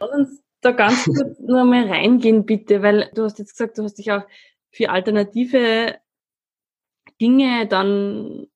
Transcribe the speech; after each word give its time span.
Lass 0.00 0.10
uns 0.10 0.42
da 0.60 0.72
ganz 0.72 1.04
kurz 1.04 1.38
noch 1.40 1.64
mal 1.64 1.86
reingehen, 1.86 2.44
bitte, 2.46 2.82
weil 2.82 3.10
du 3.14 3.24
hast 3.24 3.38
jetzt 3.38 3.52
gesagt, 3.52 3.78
du 3.78 3.82
hast 3.82 3.94
dich 3.94 4.12
auch 4.12 4.22
für 4.70 4.90
alternative 4.90 5.98
Dinge 7.20 7.66
dann 7.66 8.48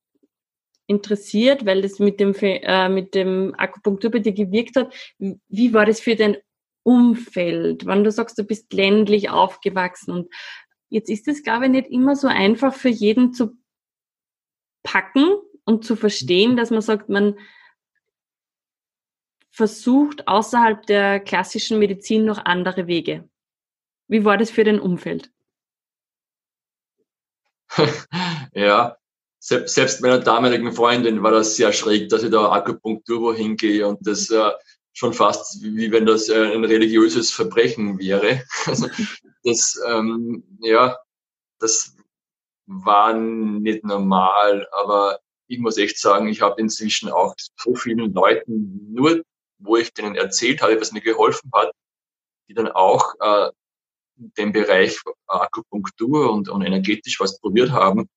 interessiert, 0.87 1.65
weil 1.65 1.83
das 1.83 1.99
mit 1.99 2.21
dem, 2.21 2.35
äh, 2.35 2.89
mit 2.89 3.15
dem 3.15 3.55
Akupunktur 3.57 4.11
bei 4.11 4.19
dir 4.19 4.33
gewirkt 4.33 4.77
hat. 4.77 4.93
Wie 5.19 5.73
war 5.73 5.87
das 5.87 6.01
für 6.01 6.17
dein 6.17 6.37
Umfeld? 6.83 7.87
Wenn 7.87 8.05
du 8.05 8.11
sagst, 8.11 8.39
du 8.39 8.45
bist 8.45 8.73
ländlich 8.73 9.31
aufgewachsen 9.31 10.13
und 10.13 10.35
jetzt 10.89 11.09
ist 11.09 11.29
es, 11.29 11.43
glaube 11.43 11.67
ich, 11.67 11.71
nicht 11.71 11.91
immer 11.91 12.17
so 12.17 12.29
einfach 12.29 12.75
für 12.75 12.91
jeden 12.91 13.33
zu 13.33 13.57
packen 14.83 15.37
und 15.65 15.85
zu 15.85 15.97
verstehen, 15.97 16.57
dass 16.57 16.71
man 16.71 16.83
sagt, 16.83 17.09
man 17.09 17.39
versucht 19.53 20.27
außerhalb 20.27 20.85
der 20.87 21.21
klassischen 21.21 21.79
Medizin 21.79 22.25
noch 22.25 22.45
andere 22.45 22.87
Wege. 22.87 23.29
Wie 24.09 24.25
war 24.25 24.39
das 24.39 24.51
für 24.51 24.65
dein 24.65 24.81
Umfeld? 24.81 25.31
ja, 28.55 28.97
selbst, 29.39 30.01
meiner 30.01 30.19
damaligen 30.19 30.73
Freundin 30.73 31.23
war 31.23 31.31
das 31.31 31.57
sehr 31.57 31.73
schräg, 31.73 32.09
dass 32.09 32.23
ich 32.23 32.31
da 32.31 32.51
Akupunktur 32.51 33.21
wohin 33.21 33.57
gehe 33.57 33.87
und 33.87 34.07
das 34.07 34.31
äh, 34.31 34.51
schon 34.93 35.13
fast 35.13 35.63
wie 35.63 35.91
wenn 35.91 36.07
das 36.07 36.29
äh, 36.29 36.55
ein 36.55 36.65
religiöses 36.65 37.31
Verbrechen 37.31 37.99
wäre. 37.99 38.43
Also 38.67 38.89
das, 39.45 39.81
ähm, 39.89 40.45
ja, 40.61 40.97
das 41.59 41.97
war 42.67 43.13
nicht 43.15 43.85
normal, 43.85 44.69
aber 44.73 45.19
ich 45.49 45.59
muss 45.59 45.77
echt 45.77 45.99
sagen, 45.99 46.29
ich 46.29 46.41
habe 46.41 46.61
inzwischen 46.61 47.11
auch 47.11 47.35
so 47.57 47.75
vielen 47.75 48.13
Leuten 48.15 48.93
nur, 48.93 49.23
wo 49.63 49.77
ich 49.77 49.93
denen 49.93 50.15
erzählt 50.15 50.63
habe, 50.63 50.81
was 50.81 50.93
mir 50.93 51.01
geholfen 51.01 51.51
hat, 51.55 51.73
die 52.49 52.55
dann 52.55 52.69
auch 52.69 53.15
äh, 53.21 53.51
den 54.17 54.53
Bereich 54.53 55.01
Akupunktur 55.27 56.31
und, 56.31 56.49
und 56.49 56.63
energetisch 56.63 57.21
was 57.21 57.39
probiert 57.41 57.71
haben, 57.71 58.09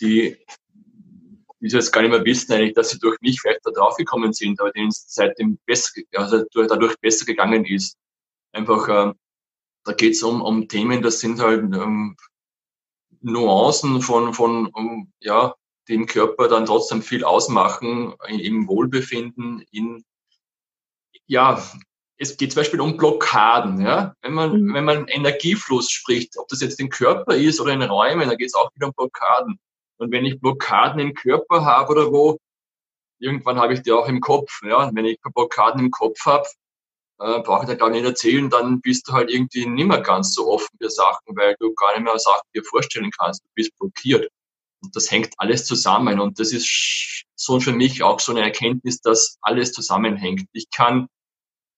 die, 0.00 0.36
die 1.60 1.68
jetzt 1.68 1.92
gar 1.92 2.02
nicht 2.02 2.10
mehr 2.10 2.24
wissen 2.24 2.52
eigentlich, 2.52 2.74
dass 2.74 2.90
sie 2.90 2.98
durch 2.98 3.20
mich 3.20 3.40
vielleicht 3.40 3.60
da 3.64 3.70
drauf 3.70 3.96
gekommen 3.96 4.32
sind, 4.32 4.60
aber 4.60 4.72
denen 4.72 4.88
es 4.88 5.04
seitdem 5.08 5.58
besser, 5.66 6.00
also 6.14 6.44
dadurch 6.52 6.96
besser 6.98 7.24
gegangen 7.24 7.64
ist. 7.64 7.96
Einfach, 8.52 8.88
äh, 8.88 9.14
da 9.84 9.92
geht 9.92 10.12
es 10.12 10.22
um, 10.22 10.40
um 10.40 10.68
Themen, 10.68 11.02
das 11.02 11.20
sind 11.20 11.40
halt 11.40 11.62
ähm, 11.62 12.16
Nuancen 13.20 14.00
von, 14.00 14.34
von 14.34 14.66
um, 14.68 15.12
ja, 15.20 15.54
die 15.88 15.94
im 15.94 16.06
Körper 16.06 16.48
dann 16.48 16.66
trotzdem 16.66 17.02
viel 17.02 17.24
ausmachen, 17.24 18.14
im 18.28 18.66
Wohlbefinden, 18.68 19.64
in, 19.70 20.04
ja, 21.26 21.62
es 22.16 22.36
geht 22.36 22.52
zum 22.52 22.60
Beispiel 22.60 22.80
um 22.80 22.96
Blockaden, 22.96 23.80
ja. 23.80 24.14
Wenn 24.22 24.34
man, 24.34 24.62
mhm. 24.62 24.74
wenn 24.74 24.84
man 24.84 25.08
Energiefluss 25.08 25.90
spricht, 25.90 26.38
ob 26.38 26.48
das 26.48 26.60
jetzt 26.60 26.80
im 26.80 26.88
Körper 26.88 27.34
ist 27.34 27.60
oder 27.60 27.72
in 27.72 27.82
Räumen, 27.82 28.28
da 28.28 28.34
geht 28.34 28.48
es 28.48 28.54
auch 28.54 28.70
wieder 28.74 28.88
um 28.88 28.94
Blockaden. 28.94 29.58
Und 29.98 30.12
wenn 30.12 30.24
ich 30.24 30.40
Blockaden 30.40 31.00
im 31.00 31.14
Körper 31.14 31.64
habe 31.64 31.92
oder 31.92 32.12
wo, 32.12 32.38
irgendwann 33.18 33.58
habe 33.58 33.74
ich 33.74 33.82
die 33.82 33.92
auch 33.92 34.08
im 34.08 34.20
Kopf, 34.20 34.60
ja. 34.62 34.90
wenn 34.94 35.04
ich 35.04 35.18
Blockaden 35.34 35.80
im 35.80 35.90
Kopf 35.90 36.24
habe, 36.26 36.46
äh, 37.20 37.40
brauche 37.40 37.62
ich 37.62 37.68
da 37.68 37.74
gar 37.74 37.90
nicht 37.90 38.04
erzählen, 38.04 38.50
dann 38.50 38.80
bist 38.80 39.08
du 39.08 39.12
halt 39.12 39.30
irgendwie 39.30 39.66
nicht 39.66 39.86
mehr 39.86 40.00
ganz 40.00 40.34
so 40.34 40.48
offen 40.48 40.76
für 40.80 40.90
Sachen, 40.90 41.36
weil 41.36 41.56
du 41.58 41.72
gar 41.74 41.92
nicht 41.92 42.04
mehr 42.04 42.18
Sachen 42.18 42.42
dir 42.54 42.64
vorstellen 42.64 43.10
kannst. 43.18 43.42
Du 43.44 43.48
bist 43.54 43.76
blockiert. 43.78 44.28
Und 44.82 44.94
das 44.94 45.10
hängt 45.10 45.32
alles 45.38 45.64
zusammen. 45.64 46.20
Und 46.20 46.38
das 46.38 46.52
ist 46.52 47.24
so 47.36 47.60
für 47.60 47.72
mich 47.72 48.02
auch 48.02 48.20
so 48.20 48.32
eine 48.32 48.42
Erkenntnis, 48.42 49.00
dass 49.00 49.38
alles 49.42 49.72
zusammenhängt. 49.72 50.46
Ich 50.52 50.70
kann, 50.70 51.08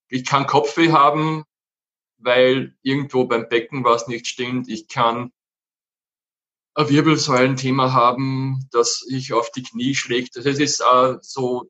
ich 0.09 0.25
kann 0.25 0.47
Kopfweh 0.47 0.93
haben, 0.93 1.45
weil 2.19 2.77
irgendwo 2.83 3.25
beim 3.25 3.49
Becken 3.49 3.85
was 3.85 4.09
nicht 4.09 4.27
stimmt. 4.27 4.69
Ich 4.69 4.89
kann 4.89 5.33
ein 6.75 6.89
Wirbelsäulenthema 6.89 7.93
haben, 7.93 8.69
das 8.71 9.05
ich 9.09 9.33
auf 9.33 9.50
die 9.50 9.62
Knie 9.62 9.94
schlägt. 9.94 10.37
Das 10.37 10.44
ist 10.44 10.81
äh, 10.81 11.17
so 11.21 11.69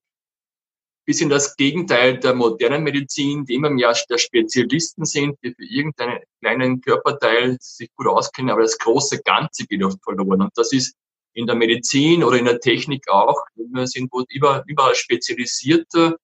bisschen 1.06 1.30
das 1.30 1.56
Gegenteil 1.56 2.18
der 2.18 2.34
modernen 2.34 2.82
Medizin, 2.82 3.44
die 3.44 3.54
immer 3.54 3.70
mehr 3.70 3.94
der 4.10 4.18
Spezialisten 4.18 5.04
sind, 5.04 5.38
die 5.42 5.54
für 5.54 5.64
irgendeinen 5.64 6.18
kleinen 6.40 6.80
Körperteil 6.80 7.56
sich 7.60 7.88
gut 7.94 8.08
auskennen, 8.08 8.50
aber 8.50 8.62
das 8.62 8.76
große 8.76 9.22
Ganze 9.22 9.66
geht 9.66 9.84
oft 9.84 10.02
verloren. 10.02 10.42
Und 10.42 10.50
das 10.56 10.72
ist 10.72 10.96
in 11.32 11.46
der 11.46 11.54
Medizin 11.54 12.24
oder 12.24 12.38
in 12.38 12.44
der 12.46 12.60
Technik 12.60 13.08
auch. 13.08 13.40
Wir 13.54 13.86
sind 13.86 14.10
überall 14.28 14.94
spezialisierter 14.94 16.16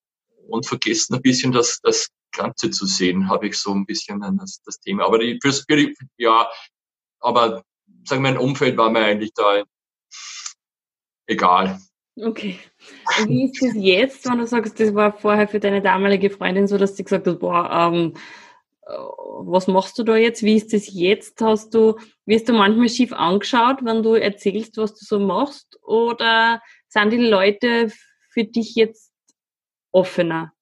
und 0.49 0.67
vergessen 0.67 1.15
ein 1.15 1.23
bisschen 1.23 1.53
das, 1.53 1.81
das 1.83 2.09
Ganze 2.33 2.71
zu 2.71 2.87
sehen, 2.87 3.29
habe 3.29 3.47
ich 3.47 3.59
so 3.59 3.73
ein 3.73 3.87
bisschen 3.87 4.21
das, 4.39 4.63
das 4.65 4.81
Thema. 4.81 5.05
Aber 5.05 5.19
die, 5.19 5.39
fürs, 5.43 5.65
ja, 6.17 6.51
aber 7.21 7.63
sagen 8.05 8.23
wir, 8.23 8.33
mein 8.33 8.39
Umfeld 8.39 8.77
war 8.77 8.91
mir 8.91 9.01
eigentlich 9.01 9.33
da 9.35 9.63
egal. 11.27 11.79
Okay. 12.17 12.59
Wie 13.27 13.45
ist 13.45 13.63
das 13.63 13.73
jetzt, 13.75 14.29
wenn 14.29 14.39
du 14.39 14.47
sagst, 14.47 14.79
das 14.79 14.95
war 14.95 15.13
vorher 15.13 15.49
für 15.49 15.61
deine 15.61 15.81
damalige 15.81 16.29
Freundin 16.31 16.67
so, 16.67 16.77
dass 16.77 16.97
sie 16.97 17.05
gesagt 17.05 17.27
hat, 17.27 17.39
boah, 17.39 17.71
ähm, 17.71 18.15
äh, 18.87 18.93
was 18.93 19.67
machst 19.67 19.99
du 19.99 20.03
da 20.03 20.17
jetzt? 20.17 20.43
Wie 20.43 20.57
ist 20.57 20.73
das 20.73 20.93
jetzt? 20.93 21.41
Hast 21.41 21.73
du, 21.73 21.97
wirst 22.27 22.49
du 22.49 22.53
manchmal 22.53 22.91
schief 22.91 23.13
angeschaut, 23.13 23.79
wenn 23.83 24.03
du 24.03 24.15
erzählst, 24.15 24.77
was 24.77 24.95
du 24.95 25.05
so 25.05 25.19
machst? 25.19 25.79
Oder 25.83 26.61
sind 26.89 27.13
die 27.13 27.17
Leute 27.17 27.91
für 28.31 28.45
dich 28.45 28.75
jetzt 28.75 29.12
offener? 29.93 30.53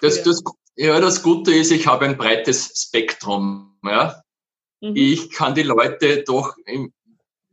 Das, 0.00 0.22
das, 0.22 0.42
ja, 0.76 1.00
das 1.00 1.22
Gute 1.22 1.54
ist, 1.54 1.70
ich 1.70 1.86
habe 1.86 2.06
ein 2.06 2.16
breites 2.16 2.72
Spektrum. 2.76 3.78
Ja? 3.82 4.22
Mhm. 4.80 4.96
Ich 4.96 5.30
kann 5.30 5.54
die 5.54 5.62
Leute 5.62 6.22
doch, 6.24 6.56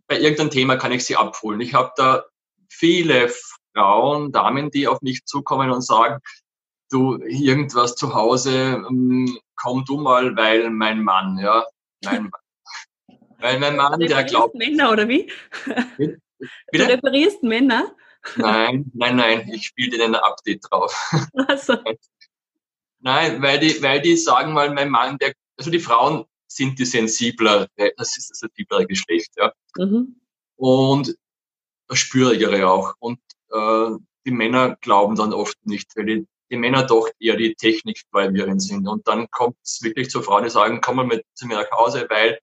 bei 0.08 0.20
irgendeinem 0.20 0.50
Thema 0.50 0.78
kann 0.78 0.92
ich 0.92 1.06
sie 1.06 1.16
abholen. 1.16 1.62
Ich 1.62 1.74
habe 1.74 1.92
da 1.96 2.26
viele 2.70 3.32
Frauen, 3.74 4.32
Damen, 4.32 4.72
die 4.72 4.88
auf 4.88 5.02
mich 5.02 5.26
zukommen 5.26 5.72
und 5.72 5.82
sagen, 5.82 6.20
du, 6.92 7.18
irgendwas 7.24 7.96
zu 7.96 8.14
Hause, 8.14 8.84
ähm, 8.88 9.38
komm 9.56 9.84
du 9.86 10.00
mal, 10.00 10.36
weil 10.36 10.70
mein 10.70 11.04
Mann, 11.04 11.38
ja, 11.38 11.66
mein 12.04 12.24
Mann. 12.24 12.32
Weil 13.40 13.60
mein 13.60 13.76
Mann, 13.76 14.00
der 14.00 14.24
glaubt. 14.24 14.56
Männer, 14.56 14.90
oder 14.90 15.10
wie? 15.10 15.30
Bitte? 15.98 16.22
Du 16.72 16.82
referierst 16.82 17.44
Männer? 17.44 17.94
Nein, 18.38 18.90
nein, 18.94 19.16
nein, 19.16 19.50
ich 19.54 19.66
spiele 19.66 19.98
dir 19.98 20.06
ein 20.06 20.16
Update 20.16 20.66
drauf. 20.70 20.96
Also. 21.48 21.78
Nein, 23.00 23.42
weil 23.42 23.60
die, 23.60 23.82
weil 23.82 24.02
die 24.02 24.16
sagen 24.16 24.54
mal, 24.54 24.74
mein 24.74 24.90
Mann, 24.90 25.18
der, 25.18 25.34
also 25.58 25.70
die 25.70 25.80
Frauen 25.80 26.26
sind 26.48 26.80
die 26.80 26.86
sensibler, 26.86 27.68
das 27.76 28.18
ist 28.18 28.30
das 28.32 28.40
sensiblere 28.40 28.86
Geschlecht, 28.86 29.32
ja. 29.36 29.52
Mhm. 29.78 30.22
Und 30.56 31.16
spürigere 31.92 32.70
auch. 32.70 32.94
Und 33.00 33.20
äh, 33.52 33.90
die 34.26 34.32
Männer 34.32 34.78
glauben 34.78 35.16
dann 35.16 35.34
oft 35.34 35.58
nicht, 35.66 35.96
weil 35.96 36.06
die, 36.06 36.28
die 36.50 36.58
Männer 36.58 36.84
doch 36.84 37.10
eher 37.20 37.36
die 37.36 37.56
Technikgläubigerin 37.56 38.60
sind. 38.60 38.88
Und 38.88 39.08
dann 39.08 39.30
kommt 39.32 39.58
es 39.64 39.82
wirklich 39.82 40.10
zu 40.10 40.22
Frauen, 40.22 40.46
die 40.46 40.50
sagen, 40.50 40.80
komm 40.82 40.98
mal 40.98 41.06
mit 41.06 41.26
zu 41.34 41.46
mir 41.46 41.56
nach 41.56 41.72
Hause, 41.72 42.08
weil 42.10 42.40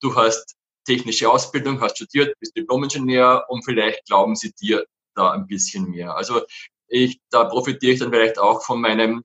du 0.00 0.14
hast 0.14 0.56
technische 0.84 1.28
Ausbildung, 1.30 1.80
hast 1.80 1.96
studiert, 1.96 2.34
bist 2.40 2.56
Diplom-Ingenieur 2.56 3.44
und 3.48 3.62
vielleicht 3.64 4.06
glauben 4.06 4.36
sie 4.36 4.52
dir 4.52 4.86
da 5.14 5.32
ein 5.32 5.46
bisschen 5.46 5.90
mehr. 5.90 6.14
Also 6.14 6.42
ich, 6.88 7.20
da 7.30 7.44
profitiere 7.44 7.92
ich 7.92 8.00
dann 8.00 8.10
vielleicht 8.10 8.38
auch 8.38 8.62
von 8.62 8.80
meinem 8.80 9.24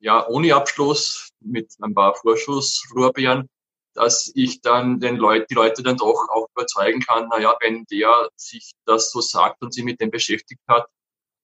ja, 0.00 0.20
Uni-Abschluss 0.20 1.30
mit 1.40 1.74
ein 1.80 1.94
paar 1.94 2.14
Vorschusslorbeeren, 2.14 3.48
dass 3.94 4.30
ich 4.34 4.60
dann 4.60 5.00
den 5.00 5.16
Leut, 5.16 5.50
die 5.50 5.54
Leute 5.54 5.82
dann 5.82 5.96
doch 5.96 6.28
auch 6.30 6.48
überzeugen 6.54 7.00
kann, 7.00 7.28
naja, 7.28 7.56
wenn 7.60 7.84
der 7.90 8.28
sich 8.36 8.70
das 8.84 9.10
so 9.10 9.20
sagt 9.20 9.62
und 9.62 9.74
sich 9.74 9.84
mit 9.84 10.00
dem 10.00 10.10
beschäftigt 10.10 10.62
hat 10.68 10.86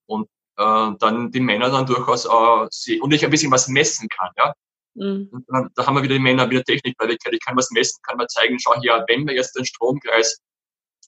und 0.06 0.28
äh, 0.56 0.90
dann 0.98 1.32
die 1.32 1.40
Männer 1.40 1.70
dann 1.70 1.86
durchaus 1.86 2.26
äh, 2.26 2.66
sehen 2.70 3.02
und 3.02 3.12
ich 3.12 3.24
ein 3.24 3.30
bisschen 3.30 3.50
was 3.50 3.68
messen 3.68 4.08
kann, 4.08 4.30
ja. 4.36 4.54
Mhm. 4.94 5.44
Dann, 5.48 5.70
da 5.74 5.86
haben 5.86 5.96
wir 5.96 6.04
wieder 6.04 6.14
die 6.14 6.20
Männer 6.20 6.48
wieder 6.48 6.62
Technikfähigkeit. 6.62 7.34
Ich 7.34 7.44
kann 7.44 7.56
was 7.56 7.72
messen, 7.72 8.00
kann 8.02 8.16
mal 8.16 8.28
zeigen, 8.28 8.60
schau 8.60 8.80
hier, 8.80 9.04
wenn 9.08 9.26
wir 9.26 9.34
jetzt 9.34 9.56
den 9.56 9.64
Stromkreis 9.64 10.38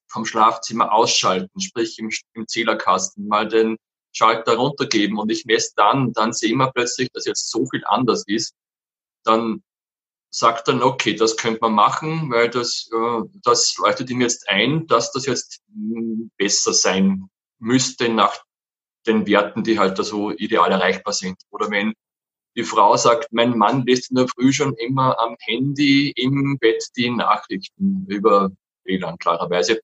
vom 0.08 0.24
Schlafzimmer 0.24 0.92
ausschalten, 0.92 1.60
sprich 1.60 1.98
im, 1.98 2.10
im 2.34 2.46
Zählerkasten, 2.46 3.26
mal 3.28 3.48
den 3.48 3.76
Schalter 4.12 4.56
runtergeben 4.56 5.18
und 5.18 5.30
ich 5.30 5.44
messe 5.44 5.72
dann, 5.76 6.12
dann 6.12 6.32
sehen 6.32 6.58
wir 6.58 6.72
plötzlich, 6.72 7.10
dass 7.12 7.26
jetzt 7.26 7.50
so 7.50 7.66
viel 7.66 7.82
anders 7.86 8.24
ist, 8.26 8.54
dann 9.24 9.62
sagt 10.30 10.68
dann, 10.68 10.82
okay, 10.82 11.14
das 11.14 11.36
könnte 11.36 11.60
man 11.62 11.72
machen, 11.72 12.30
weil 12.30 12.48
das, 12.48 12.88
äh, 12.92 13.22
das 13.42 13.76
leuchtet 13.78 14.10
ihm 14.10 14.20
jetzt 14.20 14.48
ein, 14.48 14.86
dass 14.86 15.12
das 15.12 15.26
jetzt 15.26 15.60
hm, 15.72 16.30
besser 16.36 16.72
sein 16.72 17.28
müsste 17.58 18.08
nach 18.08 18.42
den 19.06 19.26
Werten, 19.26 19.64
die 19.64 19.78
halt 19.78 19.98
da 19.98 20.02
so 20.02 20.30
ideal 20.30 20.70
erreichbar 20.70 21.12
sind. 21.12 21.36
Oder 21.50 21.70
wenn 21.70 21.94
die 22.56 22.64
Frau 22.64 22.96
sagt, 22.96 23.32
mein 23.32 23.56
Mann 23.56 23.84
lässt 23.86 24.10
in 24.10 24.16
der 24.16 24.28
Früh 24.28 24.52
schon 24.52 24.74
immer 24.74 25.18
am 25.20 25.36
Handy 25.40 26.10
im 26.16 26.58
Bett 26.58 26.84
die 26.96 27.10
Nachrichten 27.10 28.06
über 28.08 28.50
WLAN, 28.84 29.18
klarerweise. 29.18 29.80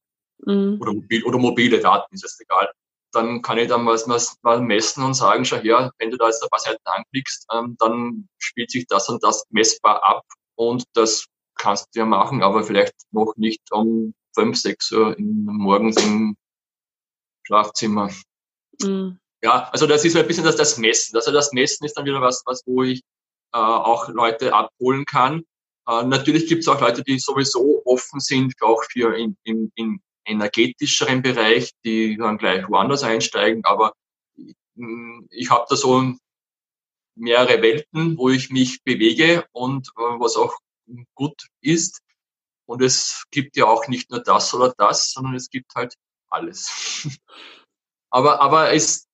Mhm. 0.47 0.79
Oder, 0.81 0.93
mobil, 0.93 1.25
oder 1.25 1.39
mobile 1.39 1.81
Daten, 1.81 2.15
ist 2.15 2.25
es 2.25 2.41
egal. 2.41 2.71
dann 3.12 3.43
kann 3.43 3.59
ich 3.59 3.69
dann 3.69 3.87
was, 3.87 4.09
was 4.09 4.39
mal 4.43 4.61
messen 4.61 5.05
und 5.05 5.15
sagen, 5.15 5.44
schau 5.44 5.59
her, 5.59 5.93
wenn 5.99 6.11
du 6.11 6.17
da 6.17 6.27
jetzt 6.27 6.43
ein 6.43 6.49
paar 6.49 6.59
Seiten 6.59 6.83
anklickst, 6.85 7.47
ähm, 7.53 7.77
dann 7.79 8.29
spielt 8.39 8.71
sich 8.71 8.87
das 8.87 9.09
und 9.09 9.23
das 9.23 9.44
messbar 9.50 10.03
ab 10.03 10.25
und 10.56 10.85
das 10.94 11.27
kannst 11.56 11.94
du 11.94 12.00
ja 12.00 12.06
machen, 12.06 12.43
aber 12.43 12.65
vielleicht 12.65 12.94
noch 13.11 13.35
nicht 13.37 13.61
um 13.71 14.15
fünf, 14.35 14.56
sechs 14.59 14.91
Uhr 14.93 15.17
in, 15.19 15.44
morgens 15.44 16.03
im 16.03 16.37
Schlafzimmer. 17.44 18.11
Mhm. 18.81 19.19
Ja, 19.43 19.69
also 19.71 19.87
das 19.87 20.05
ist 20.05 20.12
so 20.12 20.21
ein 20.21 20.27
bisschen 20.27 20.44
das, 20.44 20.56
das 20.56 20.79
Messen. 20.79 21.17
Also 21.17 21.33
das 21.33 21.53
Messen 21.53 21.85
ist 21.85 21.94
dann 21.94 22.06
wieder 22.06 22.21
was, 22.21 22.43
was 22.47 22.62
wo 22.65 22.83
ich 22.83 23.00
äh, 23.53 23.59
auch 23.59 24.09
Leute 24.09 24.55
abholen 24.55 25.05
kann. 25.05 25.43
Äh, 25.89 26.05
natürlich 26.05 26.47
gibt 26.47 26.62
es 26.62 26.69
auch 26.69 26.81
Leute, 26.81 27.03
die 27.03 27.19
sowieso 27.19 27.83
offen 27.85 28.21
sind, 28.21 28.55
auch 28.62 28.83
für 28.91 29.17
in, 29.17 29.37
in, 29.44 29.71
in 29.75 30.00
energetischeren 30.25 31.23
Bereich, 31.23 31.73
die 31.85 32.17
dann 32.17 32.39
gleich 32.39 32.69
woanders 32.69 33.03
einsteigen. 33.03 33.65
Aber 33.65 33.93
mm, 34.75 35.27
ich 35.31 35.51
habe 35.51 35.67
da 35.69 35.77
so 35.77 36.15
mehrere 37.15 37.63
Welten, 37.63 38.17
wo 38.17 38.31
ich 38.31 38.51
mich 38.51 38.83
bewege 38.83 39.45
und 39.53 39.89
äh, 39.89 40.01
was 40.01 40.37
auch 40.37 40.57
gut 41.15 41.47
ist. 41.61 42.01
Und 42.67 42.83
es 42.83 43.25
gibt 43.31 43.57
ja 43.57 43.67
auch 43.67 43.89
nicht 43.89 44.11
nur 44.11 44.23
das 44.23 44.55
oder 44.55 44.73
das, 44.77 45.13
sondern 45.13 45.35
es 45.35 45.51
gibt 45.51 45.75
halt 45.75 45.95
alles. 46.31 46.71
aber, 48.11 48.41
aber 48.41 48.73
es 48.73 49.07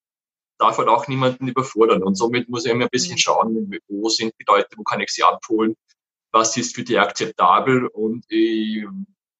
darf 0.58 0.78
halt 0.78 0.88
auch 0.88 1.08
niemanden 1.08 1.49
überfordern. 1.49 2.02
Und 2.02 2.14
somit 2.14 2.49
muss 2.49 2.66
ich 2.66 2.72
immer 2.72 2.84
ein 2.84 2.90
bisschen 2.90 3.14
mhm. 3.14 3.19
schauen, 3.19 3.81
wo 3.88 4.08
sind 4.08 4.32
die 4.40 4.44
Leute, 4.46 4.69
wo 4.76 4.82
kann 4.82 5.00
ich 5.00 5.11
sie 5.11 5.22
abholen, 5.22 5.75
was 6.32 6.56
ist 6.56 6.75
für 6.75 6.82
die 6.82 6.99
akzeptabel 6.99 7.87
und 7.87 8.25
äh, 8.31 8.87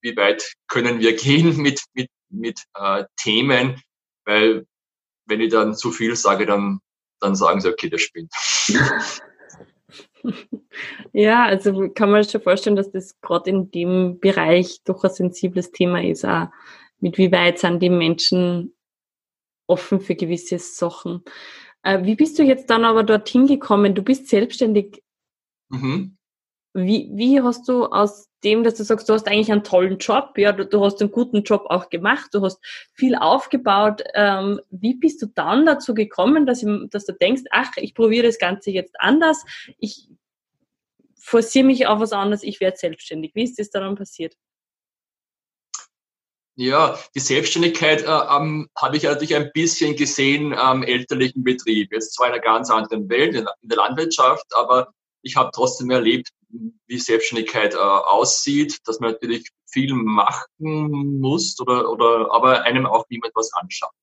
wie 0.00 0.17
weit 0.17 0.53
können 0.69 1.00
wir 1.00 1.15
gehen 1.17 1.56
mit, 1.56 1.83
mit, 1.95 2.11
mit 2.31 2.62
äh, 2.75 3.05
Themen, 3.17 3.81
weil 4.25 4.67
wenn 5.27 5.41
ich 5.41 5.50
dann 5.50 5.75
zu 5.75 5.91
viel 5.91 6.17
sage, 6.17 6.47
dann, 6.47 6.81
dann 7.21 7.35
sagen 7.35 7.61
sie, 7.61 7.69
okay, 7.69 7.91
der 7.91 7.99
spinnt. 7.99 8.33
Ja, 11.12 11.45
also 11.47 11.89
kann 11.91 12.11
man 12.11 12.23
sich 12.23 12.33
schon 12.33 12.43
vorstellen, 12.43 12.77
dass 12.77 12.91
das 12.91 13.21
gerade 13.21 13.50
in 13.50 13.71
dem 13.71 14.21
Bereich 14.21 14.81
doch 14.85 15.05
ein 15.05 15.11
sensibles 15.11 15.71
Thema 15.71 16.03
ist. 16.03 16.25
Auch 16.25 16.49
mit 17.00 17.19
wie 17.19 17.33
weit 17.33 17.59
sind 17.59 17.81
die 17.81 17.91
Menschen 17.91 18.75
offen 19.67 20.00
für 20.00 20.15
gewisse 20.15 20.59
Sachen. 20.59 21.25
Äh, 21.83 22.05
wie 22.05 22.15
bist 22.15 22.39
du 22.39 22.43
jetzt 22.43 22.71
dann 22.71 22.85
aber 22.85 23.03
dorthin 23.03 23.47
gekommen? 23.47 23.95
Du 23.95 24.03
bist 24.03 24.29
selbstständig. 24.29 25.03
Mhm. 25.71 26.17
Wie, 26.75 27.11
wie 27.12 27.41
hast 27.41 27.69
du 27.69 27.87
aus 27.87 28.27
dem, 28.44 28.64
dass 28.64 28.75
du 28.75 28.85
sagst, 28.85 29.08
du 29.08 29.12
hast 29.12 29.26
eigentlich 29.26 29.50
einen 29.50 29.64
tollen 29.64 29.99
Job, 29.99 30.37
ja, 30.37 30.52
du, 30.52 30.64
du 30.64 30.85
hast 30.85 31.00
einen 31.00 31.11
guten 31.11 31.43
Job 31.43 31.67
auch 31.69 31.90
gemacht, 31.90 32.31
du 32.32 32.43
hast 32.43 32.61
viel 32.94 33.14
aufgebaut. 33.14 34.02
Ähm, 34.14 34.61
wie 34.70 34.94
bist 34.94 35.23
du 35.23 35.26
dann 35.26 35.67
dazu 35.67 35.94
gekommen, 35.94 36.46
dass, 36.46 36.62
ich, 36.62 36.69
dass 36.90 37.05
du 37.06 37.12
denkst, 37.12 37.43
ach, 37.50 37.73
ich 37.76 37.94
probiere 37.94 38.26
das 38.26 38.38
Ganze 38.38 38.70
jetzt 38.70 38.94
anders, 38.99 39.44
ich 39.79 40.08
forciere 41.17 41.67
mich 41.67 41.87
auf 41.87 42.00
was 42.00 42.12
anderes, 42.12 42.43
ich 42.43 42.61
werde 42.61 42.76
selbstständig. 42.76 43.32
Wie 43.35 43.44
ist 43.44 43.58
das 43.58 43.70
dann 43.70 43.96
passiert? 43.96 44.35
Ja, 46.61 46.99
die 47.14 47.20
Selbstständigkeit 47.20 48.02
äh, 48.02 48.06
ähm, 48.06 48.69
habe 48.76 48.96
ich 48.96 49.05
natürlich 49.05 49.37
ein 49.37 49.52
bisschen 49.52 49.94
gesehen 49.94 50.52
am 50.55 50.82
elterlichen 50.82 51.44
Betrieb. 51.44 51.93
Jetzt 51.93 52.14
zwar 52.14 52.26
in 52.26 52.32
einer 52.32 52.43
ganz 52.43 52.69
anderen 52.69 53.08
Welt, 53.08 53.37
in 53.37 53.46
der 53.62 53.76
Landwirtschaft, 53.76 54.44
aber 54.56 54.93
ich 55.28 55.36
habe 55.36 55.50
trotzdem 55.52 55.90
erlebt, 55.90 56.30
wie 56.86 56.98
Selbstständigkeit 56.98 57.75
äh, 57.75 57.78
aussieht, 57.78 58.78
dass 58.86 58.98
man 59.00 59.12
natürlich 59.12 59.50
viel 59.70 59.92
machen 59.92 61.20
muss 61.20 61.60
oder, 61.60 61.90
oder 61.90 62.32
aber 62.32 62.62
einem 62.62 62.86
auch 62.86 63.04
niemand 63.10 63.34
was 63.36 63.52
anschafft 63.52 63.94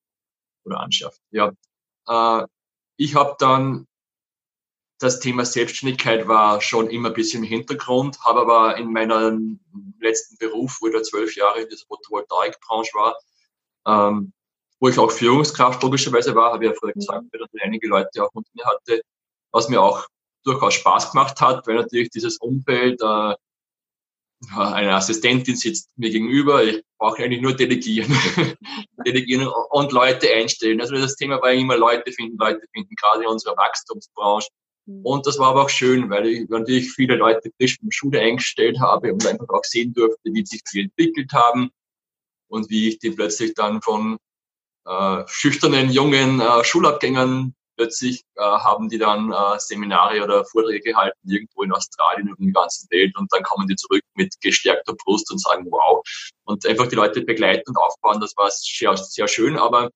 oder 0.63 0.79
anschafft. 0.79 1.19
Ja. 1.31 1.51
Äh, 2.07 2.45
ich 2.97 3.15
habe 3.15 3.35
dann 3.39 3.87
das 4.99 5.19
Thema 5.19 5.45
Selbstständigkeit 5.45 6.27
war 6.27 6.61
schon 6.61 6.89
immer 6.89 7.09
ein 7.09 7.15
bisschen 7.15 7.43
im 7.43 7.49
Hintergrund, 7.49 8.19
habe 8.23 8.41
aber 8.41 8.77
in 8.77 8.93
meinem 8.93 9.59
letzten 9.99 10.37
Beruf, 10.37 10.77
wo 10.79 10.87
ich 10.87 10.93
da 10.93 11.03
zwölf 11.03 11.35
Jahre 11.35 11.61
in 11.61 11.69
dieser 11.69 11.85
Photovoltaikbranche 11.87 12.93
war, 12.93 13.17
ähm, 13.87 14.31
wo 14.79 14.87
ich 14.87 14.97
auch 14.97 15.11
Führungskraft 15.11 15.81
logischerweise 15.83 16.35
war, 16.35 16.53
habe 16.53 16.65
ich 16.65 16.71
ja 16.71 16.77
vorher 16.77 16.93
gesagt, 16.93 17.25
weil 17.31 17.41
ich 17.51 17.61
einige 17.61 17.87
Leute 17.87 18.23
auch 18.23 18.29
unter 18.33 18.49
mir 18.53 18.65
hatte, 18.65 19.01
was 19.51 19.67
mir 19.67 19.81
auch 19.81 20.07
durchaus 20.45 20.75
Spaß 20.75 21.11
gemacht 21.11 21.39
hat, 21.41 21.67
weil 21.67 21.75
natürlich 21.75 22.09
dieses 22.09 22.37
Umfeld, 22.37 23.01
äh, 23.01 23.35
eine 24.53 24.93
Assistentin 24.93 25.55
sitzt 25.55 25.89
mir 25.95 26.11
gegenüber, 26.11 26.63
ich 26.63 26.83
brauche 26.97 27.23
eigentlich 27.23 27.41
nur 27.41 27.55
delegieren. 27.55 28.11
delegieren 29.05 29.47
und 29.69 29.91
Leute 29.91 30.31
einstellen. 30.31 30.81
Also 30.81 30.95
das 30.95 31.15
Thema 31.15 31.41
war 31.41 31.51
immer 31.51 31.77
Leute 31.77 32.11
finden, 32.11 32.37
Leute 32.37 32.61
finden, 32.73 32.95
gerade 32.95 33.23
in 33.23 33.29
unserer 33.29 33.57
Wachstumsbranche. 33.57 34.49
Mhm. 34.85 35.01
Und 35.05 35.25
das 35.25 35.39
war 35.39 35.49
aber 35.49 35.63
auch 35.63 35.69
schön, 35.69 36.09
weil 36.09 36.27
ich 36.27 36.49
natürlich 36.49 36.91
viele 36.91 37.15
Leute 37.15 37.51
frisch 37.57 37.77
in 37.81 37.91
Schule 37.91 38.19
eingestellt 38.19 38.79
habe 38.79 39.13
und 39.13 39.25
einfach 39.25 39.49
auch 39.49 39.63
sehen 39.63 39.93
durfte, 39.93 40.31
wie 40.31 40.45
sich 40.45 40.61
die 40.71 40.81
entwickelt 40.81 41.31
haben 41.33 41.69
und 42.47 42.69
wie 42.69 42.89
ich 42.89 42.99
die 42.99 43.11
plötzlich 43.11 43.53
dann 43.53 43.81
von 43.81 44.17
äh, 44.85 45.23
schüchternen 45.27 45.89
jungen 45.89 46.39
äh, 46.39 46.63
Schulabgängern 46.63 47.55
plötzlich 47.75 48.23
äh, 48.35 48.41
haben 48.41 48.89
die 48.89 48.97
dann 48.97 49.31
äh, 49.31 49.59
Seminare 49.59 50.23
oder 50.23 50.45
Vorträge 50.45 50.91
gehalten 50.91 51.29
irgendwo 51.29 51.63
in 51.63 51.71
Australien 51.71 52.29
und 52.29 52.39
in 52.39 52.53
der 52.53 52.61
ganzen 52.61 52.87
Welt 52.91 53.17
und 53.17 53.31
dann 53.33 53.43
kommen 53.43 53.67
die 53.67 53.75
zurück 53.75 54.03
mit 54.15 54.33
gestärkter 54.41 54.93
Brust 55.03 55.31
und 55.31 55.39
sagen 55.39 55.65
wow 55.69 56.03
und 56.45 56.65
einfach 56.65 56.87
die 56.87 56.95
Leute 56.95 57.21
begleiten 57.21 57.69
und 57.69 57.77
aufbauen, 57.77 58.21
das 58.21 58.35
war 58.35 58.49
sehr, 58.51 58.95
sehr 58.97 59.27
schön, 59.27 59.57
aber 59.57 59.89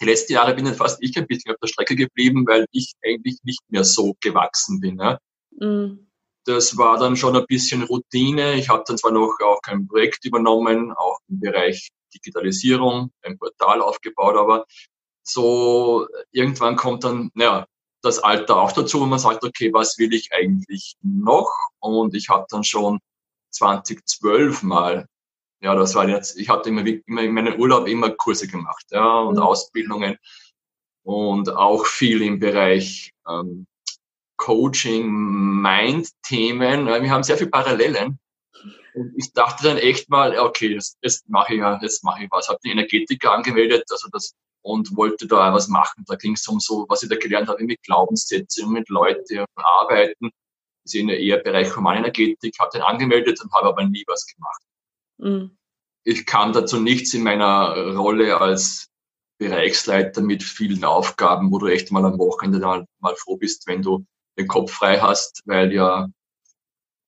die 0.00 0.06
letzten 0.06 0.32
Jahre 0.32 0.54
bin 0.54 0.64
dann 0.64 0.74
fast 0.74 1.02
ich 1.02 1.16
ein 1.16 1.26
bisschen 1.26 1.52
auf 1.52 1.58
der 1.62 1.68
Strecke 1.68 1.96
geblieben, 1.96 2.44
weil 2.46 2.66
ich 2.72 2.92
eigentlich 3.04 3.38
nicht 3.44 3.60
mehr 3.68 3.84
so 3.84 4.14
gewachsen 4.20 4.80
bin. 4.80 4.98
Ja. 4.98 5.18
Mhm. 5.58 6.08
Das 6.44 6.76
war 6.76 6.98
dann 6.98 7.16
schon 7.16 7.36
ein 7.36 7.46
bisschen 7.46 7.84
Routine. 7.84 8.54
Ich 8.54 8.68
habe 8.68 8.82
dann 8.86 8.98
zwar 8.98 9.12
noch 9.12 9.38
auch 9.44 9.60
kein 9.62 9.86
Projekt 9.86 10.24
übernommen, 10.24 10.92
auch 10.92 11.18
im 11.28 11.38
Bereich 11.38 11.90
Digitalisierung, 12.12 13.12
ein 13.22 13.38
Portal 13.38 13.80
aufgebaut, 13.80 14.36
aber 14.36 14.66
so 15.22 16.06
irgendwann 16.32 16.76
kommt 16.76 17.04
dann, 17.04 17.30
naja, 17.34 17.66
das 18.02 18.18
Alter 18.18 18.56
auch 18.60 18.72
dazu, 18.72 19.02
und 19.02 19.10
man 19.10 19.18
sagt, 19.18 19.44
okay, 19.44 19.72
was 19.72 19.96
will 19.98 20.12
ich 20.12 20.32
eigentlich 20.32 20.96
noch? 21.02 21.50
Und 21.78 22.14
ich 22.14 22.28
habe 22.28 22.46
dann 22.50 22.64
schon 22.64 22.98
2012 23.50 24.62
mal, 24.64 25.06
ja, 25.60 25.74
das 25.74 25.94
war 25.94 26.08
jetzt, 26.08 26.38
ich 26.38 26.48
hatte 26.48 26.70
immer, 26.70 26.84
immer 26.84 27.22
in 27.22 27.32
meinem 27.32 27.60
Urlaub 27.60 27.86
immer 27.86 28.10
Kurse 28.10 28.48
gemacht, 28.48 28.86
ja, 28.90 29.20
und 29.20 29.36
mhm. 29.36 29.42
Ausbildungen 29.42 30.18
und 31.04 31.50
auch 31.50 31.86
viel 31.86 32.22
im 32.22 32.38
Bereich 32.40 33.12
ähm, 33.28 33.66
Coaching, 34.36 35.08
Mind-Themen. 35.62 36.86
Wir 36.86 37.10
haben 37.10 37.22
sehr 37.22 37.36
viele 37.36 37.50
Parallelen. 37.50 38.18
Und 38.94 39.14
ich 39.16 39.32
dachte 39.32 39.64
dann 39.64 39.78
echt 39.78 40.10
mal, 40.10 40.36
okay, 40.38 40.74
jetzt, 40.74 40.98
jetzt 41.00 41.28
mache 41.28 41.54
ich 41.54 41.60
ja, 41.60 41.78
jetzt 41.80 42.04
mache 42.04 42.24
ich 42.24 42.30
was. 42.30 42.48
Habe 42.48 42.58
die 42.64 42.70
Energetiker 42.70 43.32
angemeldet, 43.32 43.84
also 43.90 44.08
das 44.12 44.34
und 44.62 44.96
wollte 44.96 45.26
da 45.26 45.52
was 45.52 45.68
machen. 45.68 46.04
Da 46.06 46.16
ging 46.16 46.34
es 46.34 46.46
um 46.48 46.60
so, 46.60 46.86
was 46.88 47.02
ich 47.02 47.08
da 47.08 47.16
gelernt 47.16 47.48
habe, 47.48 47.62
mit 47.64 47.82
Glaubenssätze 47.82 48.64
und 48.64 48.72
mit 48.72 48.88
Leuten 48.88 49.44
arbeiten. 49.56 50.30
Das 50.84 50.94
ist 50.94 50.94
in 50.94 51.08
eher 51.08 51.38
Bereich 51.38 51.74
Humanenergetik, 51.76 52.54
habe 52.58 52.70
den 52.72 52.82
angemeldet 52.82 53.40
und 53.42 53.52
habe 53.52 53.68
aber 53.68 53.84
nie 53.84 54.04
was 54.06 54.26
gemacht. 54.26 54.62
Mhm. 55.18 55.56
Ich 56.04 56.26
kam 56.26 56.52
dazu 56.52 56.80
nichts 56.80 57.14
in 57.14 57.22
meiner 57.22 57.94
Rolle 57.94 58.40
als 58.40 58.88
Bereichsleiter 59.38 60.20
mit 60.20 60.42
vielen 60.42 60.84
Aufgaben, 60.84 61.50
wo 61.52 61.58
du 61.58 61.66
echt 61.66 61.90
mal 61.90 62.04
am 62.04 62.18
Wochenende 62.18 62.58
mal, 62.60 62.86
mal 63.00 63.16
froh 63.16 63.36
bist, 63.36 63.66
wenn 63.66 63.82
du 63.82 64.04
den 64.38 64.48
Kopf 64.48 64.72
frei 64.72 65.00
hast, 65.00 65.42
weil 65.46 65.72
ja, 65.72 66.08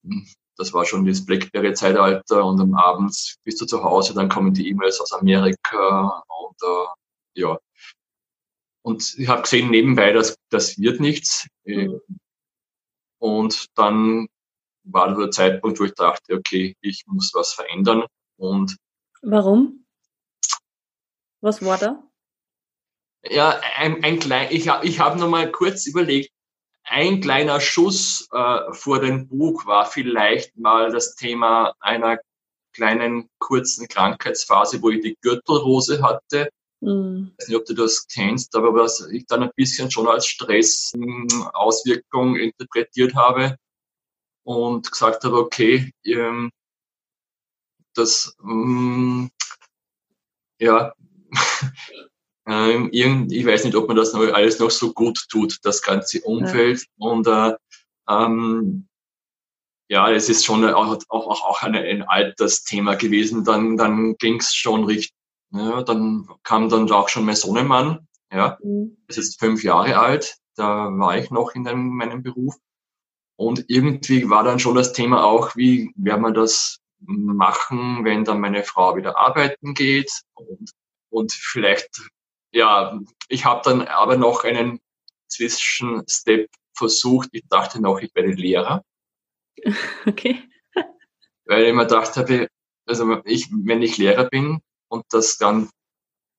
hm, 0.04 0.26
das 0.56 0.72
war 0.72 0.84
schon 0.84 1.06
das 1.06 1.24
Blackberry-Zeitalter 1.24 2.44
und 2.44 2.60
am 2.60 2.74
Abend 2.74 3.36
bist 3.44 3.60
du 3.60 3.66
zu 3.66 3.82
Hause, 3.82 4.14
dann 4.14 4.28
kommen 4.28 4.54
die 4.54 4.68
E-Mails 4.68 5.00
aus 5.00 5.12
Amerika 5.12 6.22
und 6.28 6.56
äh, 6.62 6.86
ja. 7.34 7.58
Und 8.82 9.18
ich 9.18 9.28
habe 9.28 9.42
gesehen 9.42 9.70
nebenbei, 9.70 10.12
dass 10.12 10.36
das 10.50 10.78
wird 10.78 11.00
nichts. 11.00 11.46
Mhm. 11.64 12.00
Und 13.18 13.66
dann 13.76 14.28
war 14.84 15.14
der 15.16 15.30
Zeitpunkt, 15.30 15.80
wo 15.80 15.84
ich 15.84 15.94
dachte, 15.94 16.34
okay, 16.34 16.76
ich 16.80 17.04
muss 17.06 17.32
was 17.34 17.54
verändern. 17.54 18.04
Und 18.36 18.76
warum? 19.22 19.86
Was 21.40 21.64
war 21.64 21.78
da? 21.78 22.02
Ja, 23.22 23.58
ein, 23.76 24.04
ein 24.04 24.18
klein, 24.18 24.48
ich 24.50 24.68
habe 24.68 24.86
ich 24.86 25.00
hab 25.00 25.16
noch 25.16 25.28
mal 25.28 25.50
kurz 25.50 25.86
überlegt, 25.86 26.30
ein 26.82 27.22
kleiner 27.22 27.60
Schuss 27.60 28.28
äh, 28.32 28.72
vor 28.72 29.00
dem 29.00 29.28
Bug 29.28 29.66
war 29.66 29.86
vielleicht 29.86 30.56
mal 30.58 30.92
das 30.92 31.14
Thema 31.14 31.74
einer 31.80 32.18
kleinen 32.74 33.30
kurzen 33.38 33.88
Krankheitsphase, 33.88 34.82
wo 34.82 34.90
ich 34.90 35.00
die 35.00 35.16
Gürtelrose 35.22 36.02
hatte. 36.02 36.50
Mhm. 36.84 37.32
Ich 37.32 37.38
weiß 37.42 37.48
nicht, 37.48 37.58
ob 37.58 37.66
du 37.66 37.74
das 37.74 38.06
kennst, 38.06 38.54
aber 38.54 38.72
was 38.74 39.00
ich 39.10 39.26
dann 39.26 39.42
ein 39.42 39.50
bisschen 39.56 39.90
schon 39.90 40.06
als 40.08 40.26
Stressauswirkung 40.26 42.36
interpretiert 42.36 43.14
habe 43.14 43.56
und 44.44 44.90
gesagt 44.90 45.24
habe, 45.24 45.38
okay, 45.38 45.92
ähm, 46.04 46.50
das, 47.94 48.36
ähm, 48.44 49.30
ja, 50.60 50.92
Ähm, 52.46 52.90
ich 52.92 53.46
weiß 53.46 53.64
nicht, 53.64 53.74
ob 53.74 53.88
man 53.88 53.96
das 53.96 54.12
noch, 54.12 54.22
alles 54.32 54.58
noch 54.58 54.70
so 54.70 54.92
gut 54.92 55.18
tut, 55.30 55.58
das 55.62 55.82
ganze 55.82 56.20
Umfeld. 56.22 56.80
Ja. 56.80 57.08
Und 57.08 57.26
äh, 57.26 57.54
ähm, 58.08 58.86
ja, 59.88 60.10
es 60.10 60.28
ist 60.28 60.44
schon 60.44 60.64
auch, 60.64 60.98
auch, 61.08 61.28
auch 61.28 61.62
ein, 61.62 61.74
ein 61.74 62.02
Altersthema 62.02 62.94
gewesen. 62.94 63.44
Dann, 63.44 63.76
dann 63.76 64.16
ging 64.16 64.40
es 64.40 64.54
schon 64.54 64.84
richtig. 64.84 65.14
Ja, 65.54 65.84
dann 65.84 66.28
kam 66.42 66.68
dann 66.68 66.90
auch 66.90 67.08
schon 67.08 67.24
mein 67.24 67.36
Sohnemann. 67.36 68.08
Ja, 68.32 68.58
mhm. 68.60 68.96
ist 69.06 69.16
jetzt 69.16 69.38
fünf 69.38 69.62
Jahre 69.62 69.98
alt. 69.98 70.36
Da 70.56 70.90
war 70.90 71.16
ich 71.16 71.30
noch 71.30 71.54
in 71.54 71.68
einem, 71.68 71.90
meinem 71.90 72.24
Beruf. 72.24 72.56
Und 73.36 73.64
irgendwie 73.68 74.28
war 74.28 74.42
dann 74.42 74.58
schon 74.58 74.74
das 74.74 74.92
Thema 74.92 75.24
auch, 75.24 75.54
wie 75.54 75.92
werden 75.96 76.22
wir 76.22 76.32
das 76.32 76.80
machen, 76.98 78.04
wenn 78.04 78.24
dann 78.24 78.40
meine 78.40 78.64
Frau 78.64 78.96
wieder 78.96 79.16
arbeiten 79.16 79.74
geht 79.74 80.10
und, 80.34 80.70
und 81.10 81.32
vielleicht, 81.32 81.88
ja, 82.52 82.98
ich 83.28 83.44
habe 83.44 83.60
dann 83.64 83.82
aber 83.82 84.16
noch 84.16 84.44
einen 84.44 84.80
Zwischenstep 85.28 86.50
versucht. 86.76 87.28
Ich 87.32 87.44
dachte 87.48 87.80
noch, 87.80 88.00
ich 88.00 88.12
werde 88.14 88.30
Lehrer. 88.32 88.84
Okay. 90.06 90.42
Weil 91.46 91.64
ich 91.64 91.74
mir 91.74 91.86
gedacht 91.86 92.16
habe, 92.16 92.48
also 92.86 93.20
ich, 93.24 93.48
wenn 93.52 93.82
ich 93.82 93.98
Lehrer 93.98 94.24
bin 94.24 94.60
und 94.94 95.04
das 95.10 95.38
dann 95.38 95.64
ein 95.64 95.70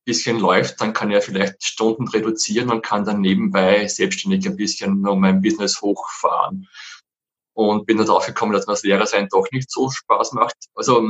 bisschen 0.05 0.39
läuft, 0.39 0.79
dann 0.79 0.93
kann 0.93 1.11
ja 1.11 1.19
vielleicht 1.19 1.61
Stunden 1.61 2.07
reduzieren 2.07 2.71
und 2.71 2.85
kann 2.85 3.03
dann 3.03 3.19
nebenbei 3.19 3.85
selbstständig 3.87 4.47
ein 4.47 4.55
bisschen 4.55 5.01
noch 5.01 5.17
mein 5.17 5.41
Business 5.41 5.81
hochfahren. 5.81 6.69
Und 7.53 7.85
bin 7.85 7.97
dann 7.97 8.07
drauf 8.07 8.25
gekommen, 8.25 8.53
dass 8.53 8.65
mir 8.65 8.73
das 8.73 8.83
Lehrer 8.83 9.05
sein 9.05 9.27
doch 9.29 9.45
nicht 9.51 9.69
so 9.69 9.89
Spaß 9.89 10.33
macht. 10.33 10.55
Also 10.73 11.05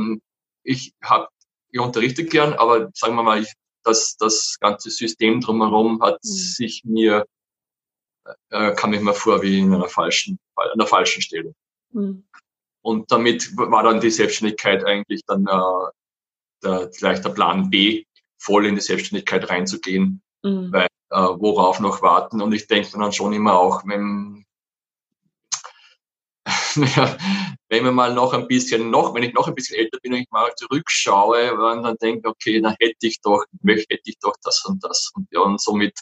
ich 0.64 0.92
habe, 1.02 1.28
ich 1.70 1.78
unterrichte 1.78 2.24
gern, 2.24 2.54
aber 2.54 2.90
sagen 2.94 3.14
wir 3.14 3.22
mal, 3.22 3.40
ich, 3.40 3.52
das, 3.84 4.16
das 4.16 4.56
ganze 4.60 4.90
System 4.90 5.40
drumherum 5.40 6.02
hat 6.02 6.18
mhm. 6.24 6.28
sich 6.28 6.82
mir, 6.84 7.26
äh, 8.50 8.74
kam 8.74 8.92
ich 8.92 9.00
mir 9.00 9.14
vor 9.14 9.42
wie 9.42 9.60
in 9.60 9.72
einer 9.72 9.88
falschen, 9.88 10.38
an 10.56 10.86
falschen 10.86 11.22
Stelle. 11.22 11.54
Mhm. 11.92 12.26
Und 12.82 13.12
damit 13.12 13.56
war 13.56 13.84
dann 13.84 14.00
die 14.00 14.10
Selbstständigkeit 14.10 14.84
eigentlich 14.84 15.22
dann 15.26 15.46
äh, 15.46 15.90
der, 16.62 16.90
vielleicht 16.92 17.24
der 17.24 17.30
Plan 17.30 17.70
B, 17.70 18.04
voll 18.38 18.66
in 18.66 18.74
die 18.74 18.80
Selbstständigkeit 18.80 19.48
reinzugehen, 19.48 20.22
mhm. 20.42 20.72
weil 20.72 20.86
äh, 21.10 21.16
worauf 21.16 21.80
noch 21.80 22.02
warten. 22.02 22.40
Und 22.42 22.52
ich 22.52 22.66
denke 22.66 22.88
dann 22.92 23.12
schon 23.12 23.32
immer 23.32 23.58
auch, 23.58 23.82
wenn, 23.86 24.44
ja, 26.96 27.16
wenn 27.68 27.84
man 27.84 27.94
mal 27.94 28.14
noch 28.14 28.32
ein 28.32 28.46
bisschen, 28.46 28.90
noch, 28.90 29.14
wenn 29.14 29.22
ich 29.22 29.34
noch 29.34 29.48
ein 29.48 29.54
bisschen 29.54 29.78
älter 29.78 29.98
bin 30.00 30.12
und 30.12 30.20
ich 30.20 30.30
mal 30.30 30.52
zurückschaue, 30.56 31.54
und 31.54 31.82
dann 31.82 31.96
denke, 31.96 32.28
okay, 32.28 32.60
dann 32.60 32.76
hätte 32.78 33.06
ich 33.06 33.20
doch, 33.20 33.44
hätte 33.64 34.00
ich 34.04 34.18
doch 34.20 34.34
das 34.42 34.64
und 34.64 34.82
das. 34.84 35.10
Und, 35.14 35.28
ja, 35.32 35.40
und 35.40 35.60
somit 35.60 35.98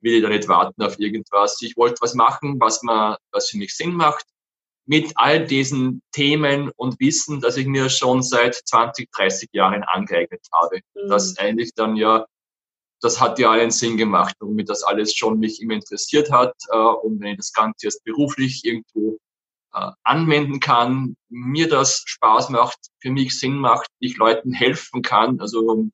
will 0.00 0.14
ich 0.14 0.22
da 0.22 0.28
nicht 0.28 0.48
warten 0.48 0.82
auf 0.82 0.98
irgendwas. 0.98 1.60
Ich 1.62 1.76
wollte 1.76 1.96
was 2.00 2.14
machen, 2.14 2.60
was 2.60 2.82
man, 2.82 3.16
was 3.32 3.50
für 3.50 3.58
mich 3.58 3.74
Sinn 3.76 3.94
macht 3.94 4.24
mit 4.88 5.12
all 5.16 5.46
diesen 5.46 6.02
Themen 6.12 6.70
und 6.76 6.98
Wissen, 6.98 7.42
das 7.42 7.58
ich 7.58 7.66
mir 7.66 7.90
schon 7.90 8.22
seit 8.22 8.54
20, 8.54 9.10
30 9.12 9.50
Jahren 9.52 9.82
angeeignet 9.84 10.40
habe. 10.50 10.80
Mhm. 10.94 11.10
Das 11.10 11.36
eigentlich 11.36 11.74
dann 11.74 11.94
ja, 11.94 12.26
das 13.02 13.20
hat 13.20 13.38
ja 13.38 13.50
allen 13.50 13.70
Sinn 13.70 13.98
gemacht, 13.98 14.34
womit 14.40 14.70
das 14.70 14.82
alles 14.82 15.14
schon 15.14 15.38
mich 15.38 15.60
immer 15.60 15.74
interessiert 15.74 16.32
hat 16.32 16.54
äh, 16.70 16.76
und 16.76 17.20
wenn 17.20 17.32
ich 17.32 17.36
das 17.36 17.52
Ganze 17.52 17.86
jetzt 17.86 18.02
beruflich 18.02 18.64
irgendwo 18.64 19.18
äh, 19.74 19.90
anwenden 20.04 20.58
kann, 20.58 21.16
mir 21.28 21.68
das 21.68 22.02
Spaß 22.06 22.48
macht, 22.48 22.78
für 22.98 23.10
mich 23.10 23.38
Sinn 23.38 23.58
macht, 23.58 23.88
ich 24.00 24.16
Leuten 24.16 24.54
helfen 24.54 25.02
kann, 25.02 25.38
also 25.38 25.74
ein 25.74 25.92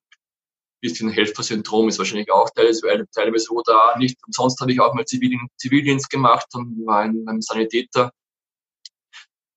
bisschen 0.79 1.09
Helfersyndrom 1.09 1.89
ist 1.89 1.97
wahrscheinlich 1.97 2.31
auch 2.31 2.49
teilweise, 2.51 3.05
teilweise 3.13 3.45
so 3.45 3.61
da. 3.65 3.97
Nicht 3.97 4.17
umsonst 4.25 4.61
habe 4.61 4.71
ich 4.71 4.79
auch 4.79 4.93
mal 4.93 5.05
Zivildienst 5.05 6.09
gemacht 6.09 6.47
und 6.53 6.85
war 6.85 7.01
ein, 7.01 7.25
ein 7.27 7.41
Sanitäter 7.41 8.11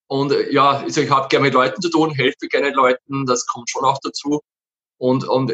und 0.08 0.32
äh, 0.32 0.52
ja, 0.52 0.78
also 0.78 1.00
ich 1.00 1.10
habe 1.10 1.28
gerne 1.28 1.44
mit 1.44 1.54
Leuten 1.54 1.80
zu 1.80 1.90
tun, 1.90 2.10
helfe 2.12 2.48
gerne 2.48 2.70
Leuten, 2.70 3.26
das 3.26 3.46
kommt 3.46 3.70
schon 3.70 3.84
auch 3.84 3.98
dazu. 4.02 4.40
Und, 4.98 5.28
und, 5.28 5.52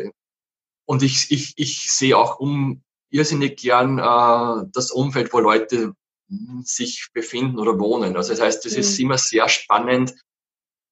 und 0.86 1.02
ich, 1.02 1.30
ich, 1.30 1.54
ich 1.56 1.92
sehe 1.92 2.16
auch 2.16 2.38
um 2.38 2.82
irrsinnig 3.10 3.56
gern 3.56 3.98
äh, 3.98 4.68
das 4.72 4.90
Umfeld, 4.90 5.32
wo 5.32 5.40
Leute 5.40 5.92
sich 6.62 7.08
befinden 7.12 7.58
oder 7.58 7.78
wohnen. 7.78 8.16
Also 8.16 8.30
das 8.32 8.40
heißt, 8.40 8.64
es 8.66 8.74
mhm. 8.74 8.80
ist 8.80 8.98
immer 8.98 9.18
sehr 9.18 9.48
spannend, 9.48 10.14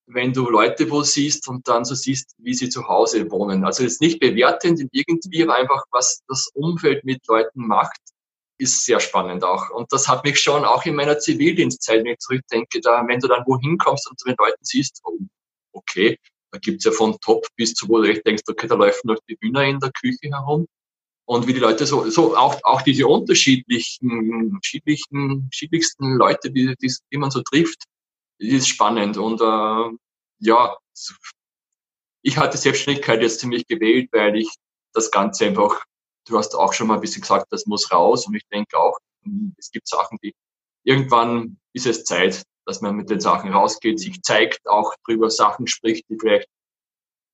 wenn 0.07 0.33
du 0.33 0.50
Leute 0.50 0.90
wo 0.90 1.02
siehst 1.02 1.49
und 1.49 1.66
dann 1.69 1.85
so 1.85 1.95
siehst, 1.95 2.35
wie 2.38 2.54
sie 2.54 2.69
zu 2.69 2.87
Hause 2.88 3.31
wohnen. 3.31 3.64
Also 3.64 3.85
jetzt 3.85 4.00
nicht 4.00 4.21
bewertend 4.21 4.83
irgendwie, 4.92 5.42
aber 5.45 5.54
einfach, 5.54 5.85
was 5.90 6.23
das 6.26 6.49
Umfeld 6.54 7.04
mit 7.04 7.26
Leuten 7.28 7.66
macht 7.66 8.12
ist 8.62 8.85
sehr 8.85 9.00
spannend 9.00 9.45
auch. 9.45 9.71
Und 9.71 9.92
das 9.92 10.09
hat 10.09 10.25
mich 10.25 10.40
schon 10.40 10.64
auch 10.64 10.85
in 10.85 10.95
meiner 10.95 11.19
Zivildienstzeit, 11.19 12.04
wenn 12.04 12.12
ich 12.12 12.19
zurückdenke, 12.19 12.81
da, 12.81 13.04
wenn 13.07 13.21
du 13.21 13.28
dann 13.28 13.45
wohin 13.47 13.76
kommst 13.76 14.09
und 14.09 14.19
zu 14.19 14.28
den 14.28 14.37
Leuten 14.38 14.64
siehst, 14.64 15.00
oh, 15.04 15.19
okay, 15.73 16.19
da 16.52 16.59
gibt's 16.59 16.85
ja 16.85 16.92
von 16.92 17.19
Top 17.21 17.47
bis 17.57 17.75
zu, 17.75 17.88
wo 17.88 18.00
du 18.00 18.09
echt 18.11 18.26
denkst, 18.26 18.45
okay, 18.49 18.66
da 18.66 18.75
läuft 18.75 19.04
noch 19.04 19.19
die 19.28 19.37
Hühner 19.40 19.64
in 19.64 19.81
der 19.81 19.90
Küche 19.90 20.31
herum. 20.31 20.66
Und 21.25 21.47
wie 21.47 21.54
die 21.54 21.61
Leute 21.61 21.87
so, 21.87 22.09
so 22.11 22.37
auch, 22.37 22.61
auch 22.64 22.83
diese 22.83 23.07
unterschiedlichen, 23.07 24.50
unterschiedlichen, 24.50 25.31
unterschiedlichsten 25.31 26.16
Leute, 26.16 26.50
die, 26.50 26.75
die, 26.81 26.92
die 27.12 27.19
man 27.19 27.31
so 27.31 27.42
trifft, 27.42 27.85
ist 28.38 28.69
spannend. 28.69 29.16
Und 29.16 29.40
äh, 29.40 29.97
ja, 30.40 30.76
ich 32.23 32.37
hatte 32.37 32.59
Selbstständigkeit 32.59 33.23
jetzt 33.23 33.40
ziemlich 33.40 33.66
gewählt, 33.66 34.09
weil 34.12 34.37
ich 34.37 34.50
das 34.92 35.11
Ganze 35.11 35.47
einfach 35.47 35.85
du 36.26 36.38
hast 36.38 36.55
auch 36.55 36.73
schon 36.73 36.88
mal 36.88 36.95
ein 36.95 37.00
bisschen 37.00 37.23
gesagt, 37.23 37.47
das 37.50 37.67
muss 37.67 37.91
raus. 37.91 38.26
Und 38.26 38.35
ich 38.35 38.47
denke 38.49 38.79
auch, 38.79 38.99
hm, 39.25 39.55
es 39.59 39.71
gibt 39.71 39.88
Sachen, 39.88 40.19
die 40.23 40.35
irgendwann 40.85 41.59
ist 41.73 41.87
es 41.87 42.05
Zeit, 42.05 42.43
dass 42.67 42.81
man 42.81 42.97
mit 42.97 43.11
den 43.11 43.21
Sachen 43.21 43.52
rausgeht, 43.52 43.99
sich 43.99 44.23
zeigt, 44.23 44.69
auch 44.69 44.95
drüber 45.05 45.31
Sachen 45.31 45.67
spricht, 45.67 46.09
die 46.09 46.19
vielleicht 46.19 46.49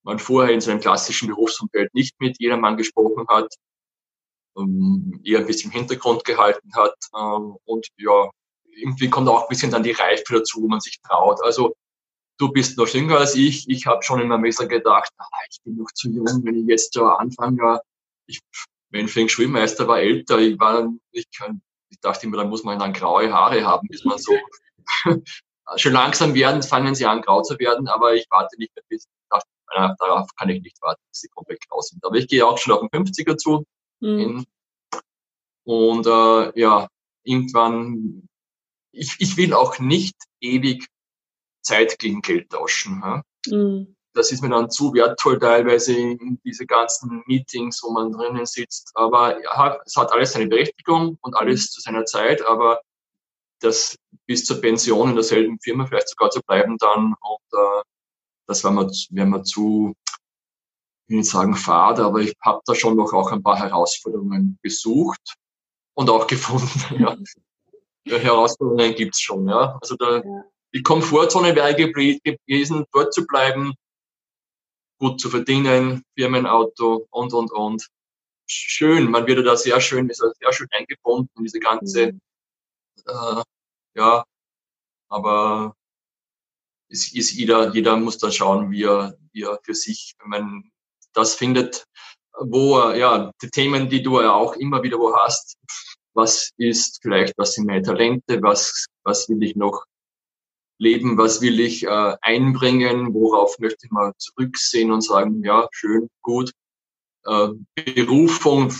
man 0.02 0.18
vorher 0.18 0.54
in 0.54 0.60
seinem 0.60 0.80
klassischen 0.80 1.28
Berufsumfeld 1.28 1.92
nicht 1.94 2.18
mit 2.20 2.40
jedermann 2.40 2.76
gesprochen 2.76 3.26
hat, 3.28 3.52
ähm, 4.56 5.20
eher 5.24 5.40
ein 5.40 5.46
bisschen 5.46 5.70
im 5.70 5.78
Hintergrund 5.78 6.24
gehalten 6.24 6.74
hat. 6.74 6.94
Ähm, 7.14 7.56
und 7.64 7.88
ja, 7.98 8.30
irgendwie 8.64 9.10
kommt 9.10 9.28
auch 9.28 9.42
ein 9.42 9.48
bisschen 9.48 9.70
dann 9.70 9.82
die 9.82 9.92
Reife 9.92 10.24
dazu, 10.30 10.62
wo 10.62 10.68
man 10.68 10.80
sich 10.80 11.00
traut. 11.02 11.42
Also 11.42 11.74
du 12.38 12.50
bist 12.50 12.78
noch 12.78 12.88
jünger 12.88 13.18
als 13.18 13.34
ich. 13.34 13.68
Ich 13.68 13.86
habe 13.86 14.02
schon 14.02 14.20
immer 14.20 14.38
besser 14.38 14.66
gedacht, 14.66 15.10
ah, 15.18 15.26
ich 15.50 15.58
bin 15.62 15.76
noch 15.76 15.90
zu 15.92 16.08
jung, 16.10 16.42
wenn 16.44 16.54
ich 16.54 16.66
jetzt 16.66 16.94
so 16.94 17.04
anfange. 17.04 17.80
Ich 18.26 18.40
mein 18.90 19.08
Feng 19.08 19.28
Shui-Meister 19.28 19.86
war 19.86 20.00
älter, 20.00 20.38
ich 20.38 20.58
war, 20.58 20.88
ich, 21.12 21.30
kann, 21.36 21.62
ich 21.90 22.00
dachte 22.00 22.26
immer, 22.26 22.38
da 22.38 22.44
muss 22.44 22.64
man 22.64 22.78
dann 22.78 22.92
graue 22.92 23.32
Haare 23.32 23.64
haben, 23.64 23.86
bis 23.88 24.04
man 24.04 24.18
so, 24.18 24.32
schon 25.76 25.92
langsam 25.92 26.34
werden, 26.34 26.62
fangen 26.62 26.94
sie 26.94 27.06
an, 27.06 27.22
grau 27.22 27.42
zu 27.42 27.58
werden, 27.58 27.88
aber 27.88 28.14
ich 28.14 28.26
warte 28.30 28.56
nicht 28.58 28.74
mehr 28.74 28.84
bis, 28.88 29.06
darauf 29.68 30.28
kann 30.36 30.48
ich 30.48 30.62
nicht 30.62 30.80
warten, 30.80 31.02
bis 31.10 31.20
sie 31.20 31.28
komplett 31.28 31.60
grau 31.68 31.80
sind. 31.80 32.04
Aber 32.04 32.16
ich 32.16 32.26
gehe 32.26 32.46
auch 32.46 32.56
schon 32.56 32.72
auf 32.72 32.80
den 32.80 33.04
50er 33.04 33.36
zu. 33.36 33.66
Mhm. 34.00 34.46
Und 35.64 36.06
äh, 36.06 36.58
ja, 36.58 36.88
irgendwann, 37.22 38.26
ich, 38.92 39.16
ich 39.18 39.36
will 39.36 39.52
auch 39.52 39.78
nicht 39.78 40.16
ewig 40.40 40.88
Zeit 41.60 41.98
gegen 41.98 42.22
Geld 42.22 42.50
tauschen. 42.50 43.02
Ja? 43.04 43.22
Mhm 43.48 43.97
das 44.18 44.32
ist 44.32 44.42
mir 44.42 44.50
dann 44.50 44.68
zu 44.68 44.92
wertvoll 44.94 45.38
teilweise 45.38 45.96
in 45.96 46.40
diese 46.44 46.66
ganzen 46.66 47.22
Meetings, 47.26 47.80
wo 47.84 47.92
man 47.92 48.10
drinnen 48.10 48.46
sitzt. 48.46 48.90
Aber 48.94 49.40
ja, 49.40 49.78
es 49.86 49.94
hat 49.96 50.12
alles 50.12 50.32
seine 50.32 50.48
Berechtigung 50.48 51.16
und 51.20 51.36
alles 51.36 51.70
zu 51.70 51.80
seiner 51.80 52.04
Zeit, 52.04 52.44
aber 52.44 52.80
das 53.60 53.96
bis 54.26 54.44
zur 54.44 54.60
Pension 54.60 55.10
in 55.10 55.14
derselben 55.14 55.60
Firma 55.60 55.86
vielleicht 55.86 56.08
sogar 56.08 56.30
zu 56.30 56.40
bleiben 56.42 56.76
dann 56.78 57.14
und 57.20 57.52
äh, 57.52 57.82
das 58.48 58.64
wäre 58.64 58.74
mir, 58.74 58.90
wär 59.10 59.26
mir 59.26 59.42
zu, 59.44 59.94
ich 61.06 61.10
will 61.10 61.18
nicht 61.18 61.30
sagen 61.30 61.54
fad, 61.54 62.00
aber 62.00 62.18
ich 62.18 62.34
habe 62.42 62.60
da 62.66 62.74
schon 62.74 62.96
noch 62.96 63.12
auch 63.12 63.30
ein 63.30 63.42
paar 63.42 63.58
Herausforderungen 63.58 64.58
besucht 64.62 65.36
und 65.94 66.10
auch 66.10 66.26
gefunden. 66.26 66.68
ja. 66.98 67.16
Herausforderungen 68.04 68.94
gibt's 68.96 69.20
schon, 69.20 69.48
ja. 69.48 69.78
Also 69.80 69.94
da, 69.96 70.22
die 70.74 70.82
Komfortzone 70.82 71.54
wäre 71.54 71.76
gewesen, 71.76 72.84
dort 72.92 73.14
zu 73.14 73.24
bleiben, 73.26 73.74
gut 74.98 75.20
zu 75.20 75.30
verdienen, 75.30 76.02
Firmenauto 76.16 77.06
und, 77.10 77.32
und, 77.32 77.52
und. 77.52 77.88
Schön, 78.46 79.10
man 79.10 79.26
wird 79.26 79.46
da 79.46 79.56
sehr 79.56 79.80
schön, 79.80 80.08
ist 80.08 80.18
sehr 80.40 80.52
schön 80.52 80.68
eingebunden, 80.70 81.44
diese 81.44 81.60
ganze, 81.60 82.12
mhm. 82.12 82.20
äh, 83.06 83.42
ja, 83.94 84.24
aber 85.10 85.74
es 86.88 87.12
ist 87.12 87.32
jeder, 87.32 87.74
jeder 87.74 87.96
muss 87.96 88.18
da 88.18 88.30
schauen, 88.30 88.70
wie 88.70 88.84
er, 88.84 89.18
wie 89.32 89.42
er 89.42 89.58
für 89.62 89.74
sich, 89.74 90.14
wenn 90.20 90.30
man 90.30 90.70
das 91.12 91.34
findet, 91.34 91.84
wo 92.40 92.78
er, 92.78 92.96
ja, 92.96 93.32
die 93.42 93.50
Themen, 93.50 93.88
die 93.88 94.02
du 94.02 94.20
ja 94.20 94.32
auch 94.32 94.54
immer 94.54 94.82
wieder 94.82 94.98
wo 94.98 95.14
hast, 95.14 95.56
was 96.14 96.50
ist 96.56 97.00
vielleicht, 97.02 97.34
was 97.36 97.54
sind 97.54 97.66
meine 97.66 97.82
Talente, 97.82 98.40
was, 98.42 98.86
was 99.04 99.28
will 99.28 99.42
ich 99.42 99.56
noch 99.56 99.84
Leben, 100.78 101.18
was 101.18 101.40
will 101.40 101.60
ich 101.60 101.84
äh, 101.84 102.16
einbringen, 102.20 103.12
worauf 103.12 103.58
möchte 103.58 103.86
ich 103.86 103.90
mal 103.90 104.12
zurücksehen 104.16 104.92
und 104.92 105.02
sagen, 105.02 105.42
ja, 105.44 105.68
schön, 105.72 106.08
gut. 106.22 106.52
Äh, 107.26 107.48
Berufung 107.74 108.72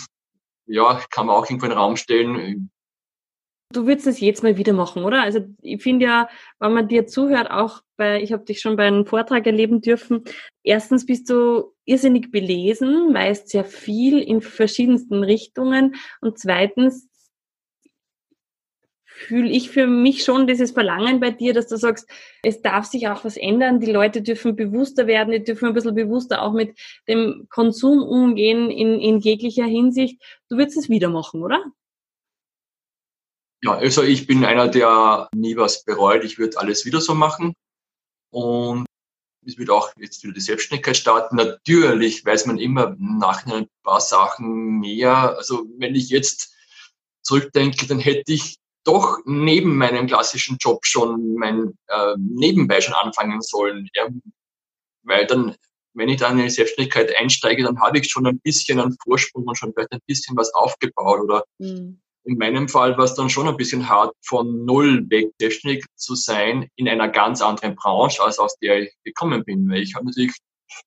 ja, 0.69 1.01
kann 1.09 1.25
man 1.25 1.35
auch 1.35 1.45
irgendwo 1.49 1.65
in 1.65 1.71
den 1.71 1.77
Raum 1.77 1.97
stellen. 1.97 2.71
Du 3.71 3.85
würdest 3.85 4.07
das 4.07 4.19
jetzt 4.19 4.41
mal 4.41 4.57
wieder 4.57 4.73
machen, 4.73 5.03
oder? 5.03 5.21
Also 5.21 5.41
ich 5.61 5.83
finde 5.83 6.05
ja, 6.05 6.29
wenn 6.59 6.73
man 6.73 6.87
dir 6.87 7.05
zuhört, 7.05 7.51
auch 7.51 7.81
bei, 7.97 8.21
ich 8.21 8.31
habe 8.31 8.45
dich 8.45 8.61
schon 8.61 8.75
bei 8.75 8.87
einem 8.87 9.05
Vortrag 9.05 9.45
erleben 9.45 9.81
dürfen, 9.81 10.23
erstens 10.63 11.05
bist 11.05 11.29
du 11.29 11.75
irrsinnig 11.85 12.31
belesen, 12.31 13.13
weißt 13.13 13.49
sehr 13.49 13.65
viel 13.65 14.19
in 14.19 14.41
verschiedensten 14.41 15.23
Richtungen 15.23 15.95
und 16.19 16.39
zweitens 16.39 17.08
fühle 19.19 19.49
ich 19.49 19.69
für 19.69 19.85
mich 19.85 20.23
schon 20.23 20.47
dieses 20.47 20.71
Verlangen 20.71 21.19
bei 21.19 21.31
dir, 21.31 21.53
dass 21.53 21.67
du 21.67 21.77
sagst, 21.77 22.09
es 22.41 22.61
darf 22.61 22.85
sich 22.85 23.07
auch 23.07 23.23
was 23.25 23.37
ändern, 23.37 23.79
die 23.79 23.91
Leute 23.91 24.21
dürfen 24.21 24.55
bewusster 24.55 25.07
werden, 25.07 25.31
die 25.31 25.43
dürfen 25.43 25.67
ein 25.67 25.73
bisschen 25.73 25.95
bewusster 25.95 26.41
auch 26.41 26.53
mit 26.53 26.77
dem 27.07 27.47
Konsum 27.49 28.01
umgehen 28.01 28.71
in, 28.71 28.99
in 28.99 29.19
jeglicher 29.19 29.65
Hinsicht. 29.65 30.21
Du 30.49 30.57
würdest 30.57 30.77
es 30.77 30.89
wieder 30.89 31.09
machen, 31.09 31.43
oder? 31.43 31.63
Ja, 33.61 33.73
also 33.73 34.03
ich 34.03 34.25
bin 34.25 34.45
einer, 34.45 34.69
der 34.69 35.29
nie 35.35 35.57
was 35.57 35.83
bereut. 35.83 36.23
Ich 36.23 36.39
würde 36.39 36.57
alles 36.57 36.85
wieder 36.85 37.01
so 37.01 37.13
machen. 37.13 37.53
Und 38.31 38.85
es 39.45 39.57
wird 39.57 39.69
auch 39.69 39.91
jetzt 39.97 40.23
wieder 40.23 40.33
die 40.33 40.39
Selbstständigkeit 40.39 40.95
starten. 40.95 41.35
Natürlich 41.35 42.23
weiß 42.23 42.45
man 42.45 42.57
immer 42.57 42.95
nach 42.97 43.45
ein 43.45 43.67
paar 43.83 43.99
Sachen 43.99 44.79
mehr. 44.79 45.35
Also 45.35 45.65
wenn 45.77 45.95
ich 45.95 46.09
jetzt 46.09 46.55
zurückdenke, 47.21 47.85
dann 47.85 47.99
hätte 47.99 48.31
ich 48.31 48.59
doch 48.83 49.19
neben 49.25 49.77
meinem 49.77 50.07
klassischen 50.07 50.57
Job 50.59 50.85
schon 50.85 51.35
mein 51.35 51.77
äh, 51.87 52.15
Nebenbei 52.17 52.81
schon 52.81 52.93
anfangen 52.95 53.41
sollen. 53.41 53.87
Ja, 53.93 54.07
weil 55.03 55.27
dann, 55.27 55.55
wenn 55.93 56.09
ich 56.09 56.17
dann 56.17 56.37
in 56.37 56.45
die 56.45 56.49
Selbstständigkeit 56.49 57.15
einsteige, 57.17 57.63
dann 57.63 57.79
habe 57.79 57.99
ich 57.99 58.09
schon 58.09 58.25
ein 58.25 58.39
bisschen 58.39 58.79
einen 58.79 58.97
Vorsprung 59.03 59.45
und 59.45 59.57
schon 59.57 59.73
vielleicht 59.73 59.91
ein 59.91 60.01
bisschen 60.07 60.35
was 60.37 60.53
aufgebaut 60.53 61.21
oder 61.21 61.43
mhm 61.59 61.99
in 62.29 62.37
meinem 62.37 62.67
Fall 62.67 62.97
war 62.97 63.05
es 63.05 63.15
dann 63.15 63.29
schon 63.29 63.47
ein 63.47 63.57
bisschen 63.57 63.89
hart, 63.89 64.13
von 64.23 64.65
null 64.65 65.09
weg 65.09 65.31
selbstständig 65.39 65.85
zu 65.95 66.15
sein 66.15 66.69
in 66.75 66.87
einer 66.87 67.09
ganz 67.09 67.41
anderen 67.41 67.75
Branche, 67.75 68.21
als 68.23 68.39
aus 68.39 68.57
der 68.59 68.83
ich 68.83 68.93
gekommen 69.03 69.43
bin. 69.43 69.69
Weil 69.69 69.81
ich 69.81 69.95
habe 69.95 70.05
natürlich, 70.05 70.35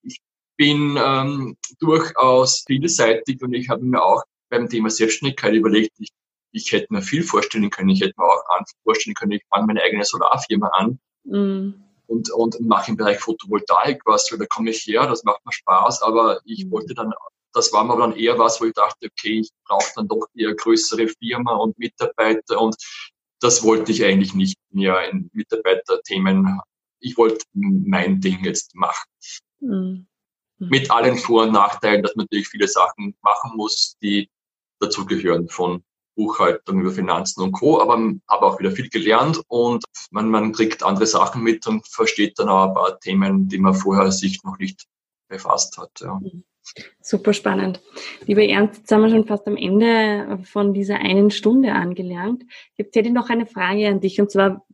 ich 0.03 0.21
bin 0.57 0.97
ähm, 1.03 1.57
durchaus 1.81 2.65
vielseitig 2.67 3.43
und 3.43 3.55
ich 3.55 3.69
habe 3.69 3.85
mir 3.85 4.03
auch 4.03 4.23
beim 4.51 4.69
Thema 4.69 4.91
Selbstständigkeit 4.91 5.55
überlegt, 5.55 5.93
ich, 5.99 6.11
ich 6.52 6.71
hätte 6.73 6.87
mir 6.90 7.02
viel 7.02 7.23
vorstellen 7.23 7.71
können. 7.71 7.88
Ich 7.88 8.00
hätte 8.00 8.14
mir 8.16 8.26
auch 8.26 8.44
vorstellen 8.85 9.14
können, 9.14 9.32
ich 9.32 9.42
fange 9.49 9.66
meine 9.66 9.82
eigene 9.82 10.04
Solarfirma 10.04 10.68
an. 10.68 10.99
Mm. 11.25 11.75
Und, 12.06 12.30
und 12.30 12.61
mache 12.61 12.90
im 12.90 12.97
Bereich 12.97 13.18
Photovoltaik 13.21 14.02
was, 14.04 14.30
weil 14.30 14.38
da 14.38 14.44
komme 14.47 14.71
ich 14.71 14.87
her, 14.87 15.06
das 15.06 15.25
macht 15.25 15.44
mir 15.47 15.52
Spaß, 15.52 16.02
aber 16.02 16.40
ich 16.44 16.66
mm. 16.66 16.71
wollte 16.71 16.94
dann 16.94 17.12
das 17.54 17.73
war 17.73 17.85
mir 17.85 17.99
dann 17.99 18.16
eher 18.16 18.38
was, 18.38 18.61
wo 18.61 18.64
ich 18.64 18.73
dachte, 18.73 19.06
okay, 19.06 19.40
ich 19.40 19.50
brauche 19.66 19.92
dann 19.94 20.09
doch 20.09 20.26
eher 20.35 20.54
größere 20.54 21.09
Firma 21.09 21.54
und 21.56 21.78
Mitarbeiter 21.78 22.61
und 22.61 22.76
das 23.40 23.62
wollte 23.62 23.92
ich 23.92 24.04
eigentlich 24.04 24.35
nicht 24.35 24.56
mehr 24.71 25.11
in 25.11 25.28
Mitarbeiterthemen. 25.32 26.61
Ich 27.00 27.16
wollte 27.16 27.44
mein 27.52 28.21
Ding 28.21 28.44
jetzt 28.44 28.75
machen. 28.75 29.06
Mhm. 29.61 30.06
Mit 30.59 30.90
allen 30.90 31.18
Vor- 31.18 31.44
und 31.44 31.52
Nachteilen, 31.52 32.02
dass 32.02 32.14
man 32.14 32.26
natürlich 32.30 32.49
viele 32.49 32.68
Sachen 32.68 33.16
machen 33.21 33.56
muss, 33.56 33.97
die 34.00 34.30
dazugehören 34.78 35.49
von 35.49 35.82
Buchhaltung 36.14 36.81
über 36.81 36.90
Finanzen 36.90 37.42
und 37.42 37.52
Co. 37.52 37.81
Aber 37.81 37.95
habe 38.28 38.47
auch 38.47 38.59
wieder 38.59 38.71
viel 38.73 38.88
gelernt 38.88 39.40
und 39.49 39.85
man, 40.11 40.28
man 40.28 40.52
kriegt 40.52 40.83
andere 40.83 41.07
Sachen 41.07 41.42
mit 41.42 41.66
und 41.66 41.87
versteht 41.87 42.38
dann 42.38 42.49
auch 42.49 42.69
ein 42.69 42.75
paar 42.75 43.00
Themen, 43.00 43.49
die 43.49 43.59
man 43.59 43.75
vorher 43.75 44.12
sich 44.12 44.42
noch 44.45 44.59
nicht 44.59 44.87
befasst 45.28 45.78
hat. 45.78 46.00
Ja. 46.00 46.14
Mhm. 46.14 46.45
Super 47.00 47.33
spannend. 47.33 47.81
Lieber 48.26 48.45
Ernst, 48.45 48.78
jetzt 48.78 48.88
sind 48.88 49.00
wir 49.00 49.11
schon 49.11 49.26
fast 49.26 49.47
am 49.47 49.57
Ende 49.57 50.38
von 50.45 50.73
dieser 50.73 50.97
einen 50.97 51.31
Stunde 51.31 51.73
angelangt. 51.73 52.45
Jetzt 52.76 52.95
hätte 52.95 53.09
ich 53.09 53.14
noch 53.14 53.31
eine 53.31 53.47
Frage 53.47 53.88
an 53.88 54.00
dich 54.00 54.21
und 54.21 54.31
zwar, 54.31 54.64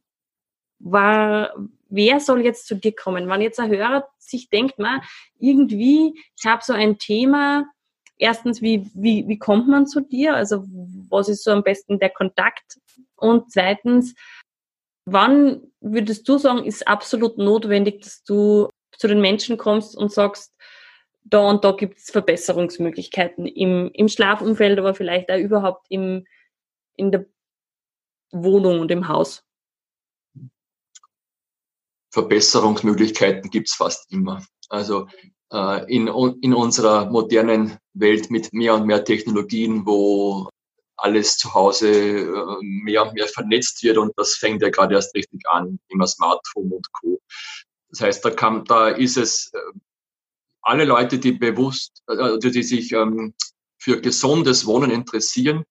war, 0.80 1.54
wer 1.88 2.20
soll 2.20 2.42
jetzt 2.42 2.66
zu 2.66 2.76
dir 2.76 2.94
kommen? 2.94 3.28
Wenn 3.28 3.40
jetzt 3.40 3.58
ein 3.58 3.70
Hörer 3.70 4.08
sich 4.18 4.50
denkt, 4.50 4.78
man, 4.78 5.00
irgendwie, 5.38 6.14
ich 6.36 6.44
habe 6.44 6.62
so 6.62 6.72
ein 6.72 6.98
Thema, 6.98 7.66
erstens, 8.18 8.60
wie, 8.60 8.90
wie, 8.94 9.26
wie 9.28 9.38
kommt 9.38 9.68
man 9.68 9.86
zu 9.86 10.00
dir? 10.00 10.34
Also 10.34 10.64
was 11.08 11.28
ist 11.28 11.44
so 11.44 11.50
am 11.50 11.62
besten 11.62 11.98
der 11.98 12.10
Kontakt? 12.10 12.78
Und 13.16 13.50
zweitens, 13.50 14.14
wann 15.04 15.62
würdest 15.80 16.28
du 16.28 16.38
sagen, 16.38 16.64
ist 16.64 16.86
absolut 16.86 17.38
notwendig, 17.38 18.02
dass 18.02 18.22
du 18.24 18.68
zu 18.92 19.08
den 19.08 19.20
Menschen 19.20 19.56
kommst 19.56 19.96
und 19.96 20.12
sagst, 20.12 20.52
da 21.24 21.40
und 21.40 21.64
da 21.64 21.72
gibt 21.72 21.98
es 21.98 22.10
Verbesserungsmöglichkeiten 22.10 23.46
im, 23.46 23.90
im 23.92 24.08
Schlafumfeld, 24.08 24.78
aber 24.78 24.94
vielleicht 24.94 25.30
auch 25.30 25.38
überhaupt 25.38 25.86
im, 25.88 26.26
in 26.96 27.12
der 27.12 27.26
Wohnung 28.30 28.80
und 28.80 28.90
im 28.90 29.08
Haus. 29.08 29.44
Verbesserungsmöglichkeiten 32.10 33.50
gibt 33.50 33.68
es 33.68 33.74
fast 33.74 34.10
immer. 34.10 34.42
Also 34.70 35.08
in, 35.50 36.08
in 36.42 36.54
unserer 36.54 37.06
modernen 37.06 37.78
Welt 37.94 38.30
mit 38.30 38.52
mehr 38.52 38.74
und 38.74 38.86
mehr 38.86 39.04
Technologien, 39.04 39.86
wo 39.86 40.48
alles 40.98 41.36
zu 41.36 41.54
Hause 41.54 41.88
äh, 41.88 42.56
mehr 42.60 43.06
und 43.06 43.14
mehr 43.14 43.28
vernetzt 43.28 43.82
wird 43.82 43.98
und 43.98 44.12
das 44.16 44.34
fängt 44.34 44.62
ja 44.62 44.68
gerade 44.68 44.94
erst 44.94 45.14
richtig 45.14 45.48
an, 45.48 45.78
immer 45.88 46.06
Smartphone 46.06 46.72
und 46.72 46.92
Co. 46.92 47.20
Das 47.90 48.00
heißt, 48.00 48.24
da, 48.24 48.30
kann, 48.30 48.64
da 48.64 48.88
ist 48.88 49.16
es 49.16 49.50
äh, 49.54 49.78
alle 50.60 50.84
Leute, 50.84 51.18
die 51.18 51.32
bewusst, 51.32 52.02
also 52.06 52.50
die 52.50 52.62
sich 52.62 52.92
ähm, 52.92 53.34
für 53.78 54.00
gesundes 54.00 54.66
Wohnen 54.66 54.90
interessieren, 54.90 55.64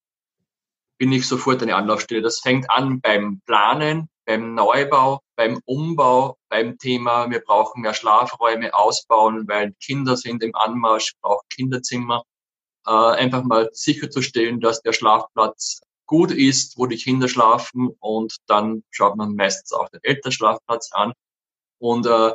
bin 0.97 1.11
ich 1.11 1.27
sofort 1.27 1.61
eine 1.61 1.75
Anlaufstelle. 1.75 2.21
Das 2.21 2.39
fängt 2.39 2.71
an 2.71 3.01
beim 3.01 3.41
Planen, 3.45 4.09
beim 4.25 4.55
Neubau, 4.55 5.21
beim 5.35 5.59
Umbau, 5.65 6.36
beim 6.49 6.77
Thema, 6.77 7.29
wir 7.29 7.39
brauchen 7.39 7.81
mehr 7.81 7.93
Schlafräume 7.93 8.73
ausbauen, 8.73 9.47
weil 9.47 9.73
Kinder 9.81 10.17
sind 10.17 10.43
im 10.43 10.55
Anmarsch, 10.55 11.13
braucht 11.21 11.49
Kinderzimmer. 11.49 12.23
Äh, 12.85 12.91
einfach 12.91 13.43
mal 13.43 13.69
sicherzustellen, 13.73 14.59
dass 14.59 14.81
der 14.81 14.93
Schlafplatz 14.93 15.81
gut 16.05 16.31
ist, 16.31 16.77
wo 16.77 16.85
die 16.85 16.97
Kinder 16.97 17.27
schlafen 17.27 17.89
und 17.99 18.37
dann 18.47 18.83
schaut 18.91 19.17
man 19.17 19.35
meistens 19.35 19.73
auch 19.73 19.89
den 19.89 19.99
Elternschlafplatz 20.03 20.91
an. 20.93 21.13
Und 21.79 22.05
äh, 22.07 22.33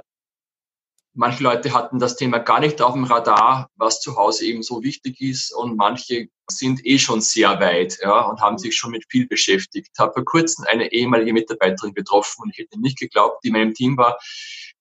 Manche 1.15 1.43
Leute 1.43 1.75
hatten 1.75 1.99
das 1.99 2.17
Thema 2.17 2.39
gar 2.39 2.61
nicht 2.61 2.81
auf 2.81 2.95
dem 2.95 3.05
Radar, 3.05 3.71
was 3.77 4.01
zu 4.01 4.17
Hause 4.17 4.47
eben 4.47 4.63
so 4.63 4.83
wichtig 4.83 5.21
ist. 5.21 5.55
Und 5.55 5.77
manche 5.77 6.29
sind 6.51 6.85
eh 6.87 6.99
schon 6.99 7.21
sehr 7.21 7.61
weit 7.61 7.99
ja, 8.03 8.23
und 8.23 8.41
haben 8.41 8.57
sich 8.57 8.75
schon 8.75 8.93
mit 8.93 9.05
viel 9.11 9.27
beschäftigt. 9.27 9.89
Ich 9.93 9.99
habe 9.99 10.15
vor 10.15 10.25
kurzem 10.25 10.65
eine 10.69 10.91
ehemalige 10.93 11.35
Mitarbeiterin 11.35 11.93
getroffen 11.93 12.43
und 12.43 12.51
ich 12.51 12.59
hätte 12.59 12.81
nicht 12.81 12.99
geglaubt, 12.99 13.45
die 13.45 13.49
in 13.49 13.55
meinem 13.55 13.75
Team 13.75 13.97
war, 13.99 14.19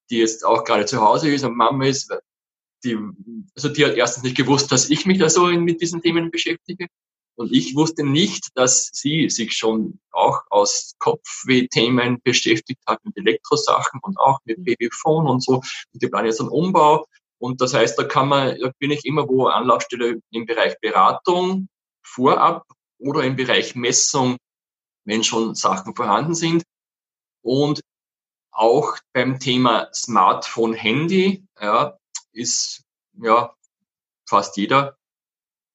die 0.10 0.20
jetzt 0.20 0.46
auch 0.46 0.64
gerade 0.64 0.86
zu 0.86 1.02
Hause 1.02 1.34
ist 1.34 1.44
und 1.44 1.56
Mama 1.56 1.86
ist. 1.86 2.14
Die, 2.84 2.98
also 3.56 3.70
die 3.70 3.86
hat 3.86 3.96
erstens 3.96 4.24
nicht 4.24 4.38
gewusst, 4.38 4.72
dass 4.72 4.90
ich 4.90 5.06
mich 5.06 5.20
da 5.20 5.30
so 5.30 5.48
mit 5.48 5.82
diesen 5.82 6.02
Themen 6.02 6.32
beschäftige. 6.32 6.88
Und 7.42 7.52
ich 7.52 7.76
wusste 7.76 8.04
nicht, 8.04 8.50
dass 8.54 8.92
sie 8.94 9.30
sich 9.30 9.54
schon 9.54 10.00
auch 10.12 10.42
aus 10.52 10.94
Kopfweh-Themen 11.00 12.22
beschäftigt 12.22 12.82
hat 12.86 13.04
mit 13.04 13.18
Elektrosachen 13.18 14.00
und 14.04 14.20
auch 14.20 14.40
mit 14.46 14.60
mhm. 14.60 14.66
Babyphone 14.66 15.28
und 15.28 15.44
so. 15.44 15.56
Und 15.56 16.02
die 16.02 16.08
planen 16.08 16.28
jetzt 16.28 16.40
einen 16.40 16.50
Umbau. 16.50 17.08
Und 17.40 17.60
das 17.62 17.74
heißt, 17.74 17.98
da 17.98 18.04
kann 18.04 18.28
man, 18.28 18.60
da 18.60 18.72
bin 18.78 18.92
ich 18.92 19.06
immer 19.06 19.28
wo 19.28 19.48
Anlaufstelle 19.48 20.22
im 20.30 20.46
Bereich 20.46 20.80
Beratung 20.80 21.68
vorab 22.04 22.68
oder 23.00 23.24
im 23.24 23.36
Bereich 23.36 23.74
Messung, 23.74 24.38
wenn 25.06 25.24
schon 25.24 25.56
Sachen 25.56 25.96
vorhanden 25.96 26.36
sind. 26.36 26.64
Und 27.42 27.82
auch 28.52 28.98
beim 29.14 29.40
Thema 29.40 29.90
Smartphone, 29.92 30.74
Handy, 30.74 31.44
ja, 31.60 31.98
ist 32.34 32.84
ja 33.14 33.56
fast 34.30 34.58
jeder 34.58 34.96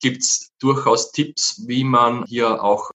gibt 0.01 0.23
es 0.23 0.53
durchaus 0.59 1.13
Tipps, 1.13 1.63
wie 1.67 1.85
man 1.85 2.25
hier 2.27 2.63
auch 2.63 2.91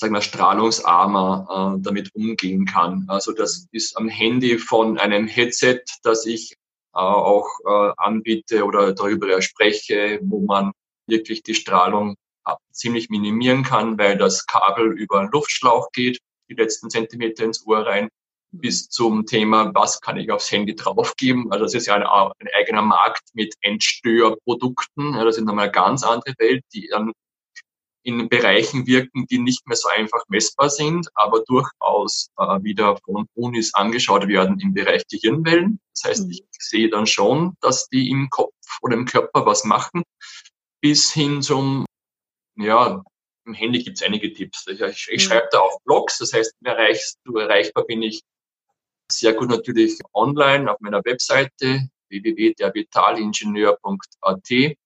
sagen 0.00 0.14
wir, 0.14 0.22
strahlungsarmer 0.22 1.76
äh, 1.76 1.82
damit 1.82 2.14
umgehen 2.14 2.64
kann. 2.64 3.04
Also 3.08 3.32
das 3.32 3.68
ist 3.70 3.96
am 3.96 4.08
Handy 4.08 4.58
von 4.58 4.98
einem 4.98 5.26
Headset, 5.26 5.82
das 6.02 6.24
ich 6.24 6.54
äh, 6.94 6.98
auch 6.98 7.46
äh, 7.66 7.92
anbiete 7.98 8.64
oder 8.64 8.94
darüber 8.94 9.42
spreche, 9.42 10.18
wo 10.22 10.40
man 10.40 10.72
wirklich 11.06 11.42
die 11.42 11.54
Strahlung 11.54 12.16
ziemlich 12.72 13.10
minimieren 13.10 13.62
kann, 13.62 13.98
weil 13.98 14.16
das 14.16 14.46
Kabel 14.46 14.98
über 14.98 15.20
einen 15.20 15.30
Luftschlauch 15.30 15.92
geht, 15.92 16.18
die 16.48 16.54
letzten 16.54 16.88
Zentimeter 16.88 17.44
ins 17.44 17.64
Ohr 17.66 17.86
rein 17.86 18.08
bis 18.52 18.88
zum 18.88 19.26
Thema, 19.26 19.72
was 19.74 20.00
kann 20.00 20.16
ich 20.16 20.30
aufs 20.30 20.50
Handy 20.50 20.74
draufgeben. 20.74 21.52
Also 21.52 21.64
das 21.64 21.74
ist 21.74 21.86
ja 21.86 21.94
ein, 21.94 22.02
ein 22.02 22.48
eigener 22.54 22.82
Markt 22.82 23.22
mit 23.32 23.54
Endstörprodukten. 23.60 25.14
Ja, 25.14 25.24
das 25.24 25.36
ist 25.36 25.44
nochmal 25.44 25.64
eine 25.64 25.72
ganz 25.72 26.02
andere 26.02 26.34
Welt, 26.38 26.64
die 26.74 26.88
dann 26.88 27.12
in 28.02 28.28
Bereichen 28.28 28.86
wirken, 28.86 29.26
die 29.26 29.38
nicht 29.38 29.66
mehr 29.66 29.76
so 29.76 29.88
einfach 29.88 30.22
messbar 30.28 30.70
sind, 30.70 31.08
aber 31.14 31.44
durchaus 31.46 32.30
äh, 32.38 32.62
wieder 32.62 32.96
von 33.04 33.26
Unis 33.34 33.74
angeschaut 33.74 34.26
werden 34.26 34.58
im 34.60 34.72
Bereich 34.72 35.02
Gehirnwellen. 35.08 35.80
Das 35.94 36.10
heißt, 36.10 36.26
mhm. 36.26 36.30
ich 36.30 36.44
sehe 36.58 36.88
dann 36.88 37.06
schon, 37.06 37.56
dass 37.60 37.88
die 37.88 38.10
im 38.10 38.30
Kopf 38.30 38.54
oder 38.80 38.94
im 38.94 39.04
Körper 39.04 39.44
was 39.44 39.64
machen, 39.64 40.02
bis 40.80 41.12
hin 41.12 41.42
zum 41.42 41.84
ja, 42.56 43.02
im 43.46 43.54
Handy 43.54 43.82
gibt 43.82 43.98
es 43.98 44.02
einige 44.02 44.32
Tipps. 44.32 44.66
Ich, 44.66 44.80
ich, 44.80 45.08
ich 45.10 45.24
mhm. 45.24 45.28
schreibe 45.28 45.48
da 45.52 45.60
auf 45.60 45.82
Blogs, 45.84 46.18
das 46.18 46.32
heißt, 46.32 46.54
erreichst 46.64 47.18
du 47.24 47.36
erreichbar 47.36 47.84
bin 47.84 48.02
ich 48.02 48.22
sehr 49.10 49.34
gut 49.34 49.50
natürlich 49.50 49.98
online 50.14 50.70
auf 50.70 50.78
meiner 50.80 51.04
Webseite 51.04 51.88
www.dervitalingenieur.at. 52.08 54.76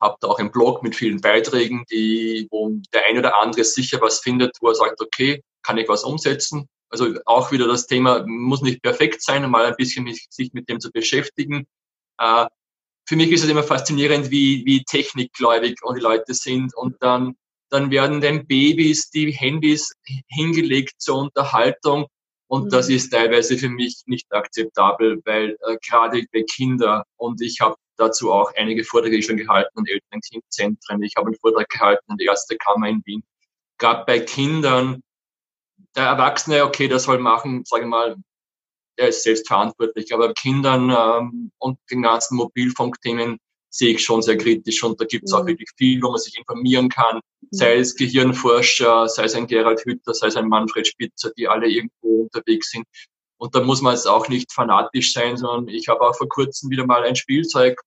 Hab 0.00 0.18
da 0.20 0.28
auch 0.28 0.38
einen 0.38 0.50
Blog 0.50 0.82
mit 0.82 0.96
vielen 0.96 1.20
Beiträgen, 1.20 1.84
die, 1.90 2.48
wo 2.50 2.72
der 2.92 3.04
eine 3.06 3.18
oder 3.18 3.38
andere 3.40 3.64
sicher 3.64 4.00
was 4.00 4.20
findet, 4.20 4.56
wo 4.60 4.68
er 4.68 4.74
sagt, 4.74 5.00
okay, 5.00 5.42
kann 5.62 5.76
ich 5.76 5.88
was 5.88 6.04
umsetzen? 6.04 6.68
Also 6.88 7.14
auch 7.26 7.52
wieder 7.52 7.68
das 7.68 7.86
Thema, 7.86 8.24
muss 8.26 8.62
nicht 8.62 8.82
perfekt 8.82 9.22
sein, 9.22 9.48
mal 9.50 9.66
ein 9.66 9.76
bisschen 9.76 10.12
sich 10.30 10.54
mit 10.54 10.68
dem 10.68 10.80
zu 10.80 10.90
beschäftigen. 10.90 11.66
Äh, 12.18 12.46
für 13.06 13.16
mich 13.16 13.30
ist 13.30 13.44
es 13.44 13.50
immer 13.50 13.62
faszinierend, 13.62 14.30
wie, 14.30 14.64
wie 14.64 14.84
technikgläubig 14.84 15.78
die 15.94 16.00
Leute 16.00 16.34
sind 16.34 16.74
und 16.76 16.96
dann, 17.00 17.36
dann 17.68 17.90
werden 17.90 18.20
den 18.20 18.46
Babys 18.46 19.10
die 19.10 19.32
Handys 19.32 19.92
hingelegt 20.28 21.00
zur 21.00 21.18
Unterhaltung 21.18 22.06
und 22.50 22.64
mhm. 22.64 22.70
das 22.70 22.88
ist 22.88 23.10
teilweise 23.10 23.56
für 23.56 23.68
mich 23.68 24.02
nicht 24.06 24.26
akzeptabel, 24.32 25.22
weil 25.24 25.56
äh, 25.60 25.76
gerade 25.88 26.24
bei 26.32 26.42
Kindern 26.42 27.04
und 27.16 27.40
ich 27.40 27.60
habe 27.60 27.76
dazu 27.96 28.32
auch 28.32 28.52
einige 28.56 28.82
Vorträge 28.82 29.22
schon 29.22 29.36
gehalten 29.36 29.86
Eltern-Kind-Zentren. 29.86 31.02
Ich 31.02 31.14
habe 31.16 31.28
einen 31.28 31.36
Vortrag 31.36 31.68
gehalten 31.68 32.04
an 32.08 32.16
der 32.16 32.26
Erste 32.26 32.56
Kammer 32.56 32.88
in 32.88 33.02
Wien. 33.04 33.22
Gerade 33.78 34.04
bei 34.04 34.18
Kindern, 34.18 35.00
der 35.94 36.06
Erwachsene, 36.06 36.64
okay, 36.64 36.88
der 36.88 36.98
soll 36.98 37.18
machen, 37.18 37.64
sage 37.64 37.84
ich 37.84 37.88
mal, 37.88 38.16
der 38.98 39.08
ist 39.08 39.22
selbst 39.22 39.46
verantwortlich. 39.46 40.12
Aber 40.12 40.34
Kindern 40.34 40.90
ähm, 40.90 41.52
und 41.58 41.78
den 41.90 42.02
ganzen 42.02 42.36
Mobilfunkthemen 42.36 43.38
sehe 43.70 43.94
ich 43.94 44.04
schon 44.04 44.20
sehr 44.20 44.36
kritisch 44.36 44.82
und 44.82 45.00
da 45.00 45.04
gibt 45.04 45.24
es 45.26 45.32
auch 45.32 45.44
mhm. 45.44 45.48
wirklich 45.48 45.70
viel, 45.76 46.02
wo 46.02 46.10
man 46.10 46.18
sich 46.18 46.36
informieren 46.36 46.88
kann, 46.88 47.16
mhm. 47.16 47.46
sei 47.50 47.76
es 47.76 47.94
Gehirnforscher, 47.94 49.08
sei 49.08 49.24
es 49.24 49.34
ein 49.34 49.46
Gerald 49.46 49.80
Hütter, 49.84 50.12
sei 50.12 50.26
es 50.26 50.36
ein 50.36 50.48
Manfred 50.48 50.86
Spitzer, 50.86 51.30
die 51.36 51.48
alle 51.48 51.68
irgendwo 51.68 52.22
unterwegs 52.22 52.70
sind. 52.70 52.84
Und 53.38 53.54
da 53.54 53.62
muss 53.62 53.80
man 53.80 53.94
jetzt 53.94 54.06
auch 54.06 54.28
nicht 54.28 54.52
fanatisch 54.52 55.14
sein, 55.14 55.36
sondern 55.36 55.68
ich 55.68 55.88
habe 55.88 56.02
auch 56.02 56.14
vor 56.14 56.28
kurzem 56.28 56.68
wieder 56.68 56.84
mal 56.84 57.04
ein 57.04 57.16
Spielzeug, 57.16 57.80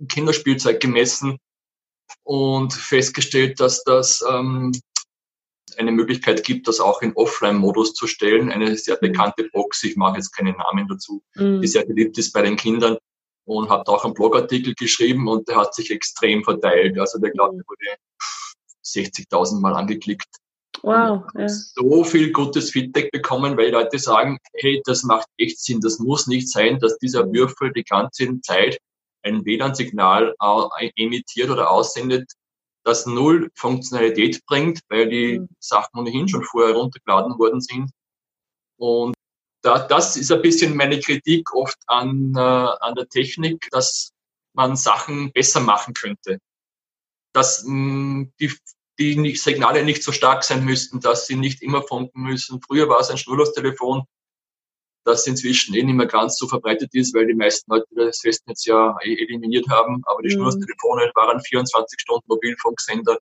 ein 0.00 0.08
Kinderspielzeug 0.08 0.80
gemessen 0.80 1.38
und 2.22 2.72
festgestellt, 2.72 3.60
dass 3.60 3.84
das 3.84 4.24
ähm, 4.26 4.72
eine 5.76 5.92
Möglichkeit 5.92 6.42
gibt, 6.44 6.68
das 6.68 6.80
auch 6.80 7.02
in 7.02 7.12
Offline-Modus 7.14 7.92
zu 7.94 8.06
stellen. 8.06 8.50
Eine 8.50 8.76
sehr 8.76 8.96
mhm. 8.96 9.08
bekannte 9.08 9.48
Box, 9.52 9.82
ich 9.82 9.96
mache 9.96 10.16
jetzt 10.16 10.32
keinen 10.32 10.56
Namen 10.56 10.88
dazu, 10.88 11.22
mhm. 11.34 11.60
die 11.60 11.66
sehr 11.66 11.84
beliebt 11.84 12.16
ist 12.16 12.32
bei 12.32 12.42
den 12.42 12.56
Kindern 12.56 12.96
und 13.56 13.68
hat 13.68 13.88
auch 13.88 14.04
einen 14.04 14.14
Blogartikel 14.14 14.74
geschrieben 14.74 15.28
und 15.28 15.48
der 15.48 15.56
hat 15.56 15.74
sich 15.74 15.90
extrem 15.90 16.44
verteilt. 16.44 16.98
Also 16.98 17.18
der, 17.18 17.30
glaube 17.30 17.56
ich, 17.58 17.68
wurde 17.68 17.96
60.000 18.84 19.60
Mal 19.60 19.74
angeklickt. 19.74 20.28
Wow. 20.82 21.24
Ja. 21.36 21.48
So 21.48 22.04
viel 22.04 22.32
gutes 22.32 22.70
Feedback 22.70 23.10
bekommen, 23.10 23.56
weil 23.56 23.70
Leute 23.70 23.98
sagen, 23.98 24.38
hey, 24.54 24.80
das 24.84 25.02
macht 25.02 25.26
echt 25.36 25.60
Sinn. 25.60 25.80
Das 25.80 25.98
muss 25.98 26.26
nicht 26.26 26.48
sein, 26.48 26.78
dass 26.78 26.96
dieser. 26.98 27.30
Würfel 27.30 27.72
die 27.72 27.84
ganze 27.84 28.40
Zeit 28.40 28.78
ein 29.22 29.44
WLAN-Signal 29.44 30.34
äh, 30.78 30.90
emittiert 30.96 31.50
oder 31.50 31.70
aussendet, 31.70 32.32
das 32.84 33.04
null 33.04 33.50
Funktionalität 33.56 34.40
bringt, 34.46 34.80
weil 34.88 35.08
die 35.08 35.40
mhm. 35.40 35.48
Sachen 35.58 35.98
ohnehin 35.98 36.28
schon 36.28 36.44
vorher 36.44 36.74
runtergeladen 36.74 37.38
worden 37.38 37.60
sind. 37.60 37.90
Und 38.78 39.14
da, 39.62 39.78
das 39.78 40.16
ist 40.16 40.32
ein 40.32 40.42
bisschen 40.42 40.76
meine 40.76 41.00
Kritik 41.00 41.52
oft 41.54 41.78
an, 41.86 42.32
äh, 42.34 42.40
an 42.40 42.94
der 42.94 43.08
Technik, 43.08 43.68
dass 43.70 44.12
man 44.52 44.76
Sachen 44.76 45.32
besser 45.32 45.60
machen 45.60 45.94
könnte. 45.94 46.38
Dass 47.32 47.64
mh, 47.64 48.28
die, 48.40 48.52
die 48.98 49.36
Signale 49.36 49.84
nicht 49.84 50.02
so 50.02 50.12
stark 50.12 50.44
sein 50.44 50.64
müssten, 50.64 51.00
dass 51.00 51.26
sie 51.26 51.36
nicht 51.36 51.62
immer 51.62 51.82
funken 51.82 52.22
müssen. 52.22 52.60
Früher 52.62 52.88
war 52.88 53.00
es 53.00 53.10
ein 53.10 53.18
Schnurlostelefon, 53.18 54.04
das 55.04 55.26
inzwischen 55.26 55.74
eh 55.74 55.82
nicht 55.82 55.94
mehr 55.94 56.06
ganz 56.06 56.38
so 56.38 56.48
verbreitet 56.48 56.94
ist, 56.94 57.14
weil 57.14 57.26
die 57.26 57.34
meisten 57.34 57.70
Leute 57.70 57.86
das 57.94 58.20
Festnetz 58.20 58.64
ja 58.64 58.96
eh 59.02 59.14
eliminiert 59.14 59.68
haben. 59.68 60.02
Aber 60.06 60.22
die 60.22 60.28
mhm. 60.28 60.32
Schnurlostelefone 60.32 61.10
waren 61.14 61.40
24 61.40 62.00
Stunden 62.00 62.24
Mobilfunksender. 62.28 63.18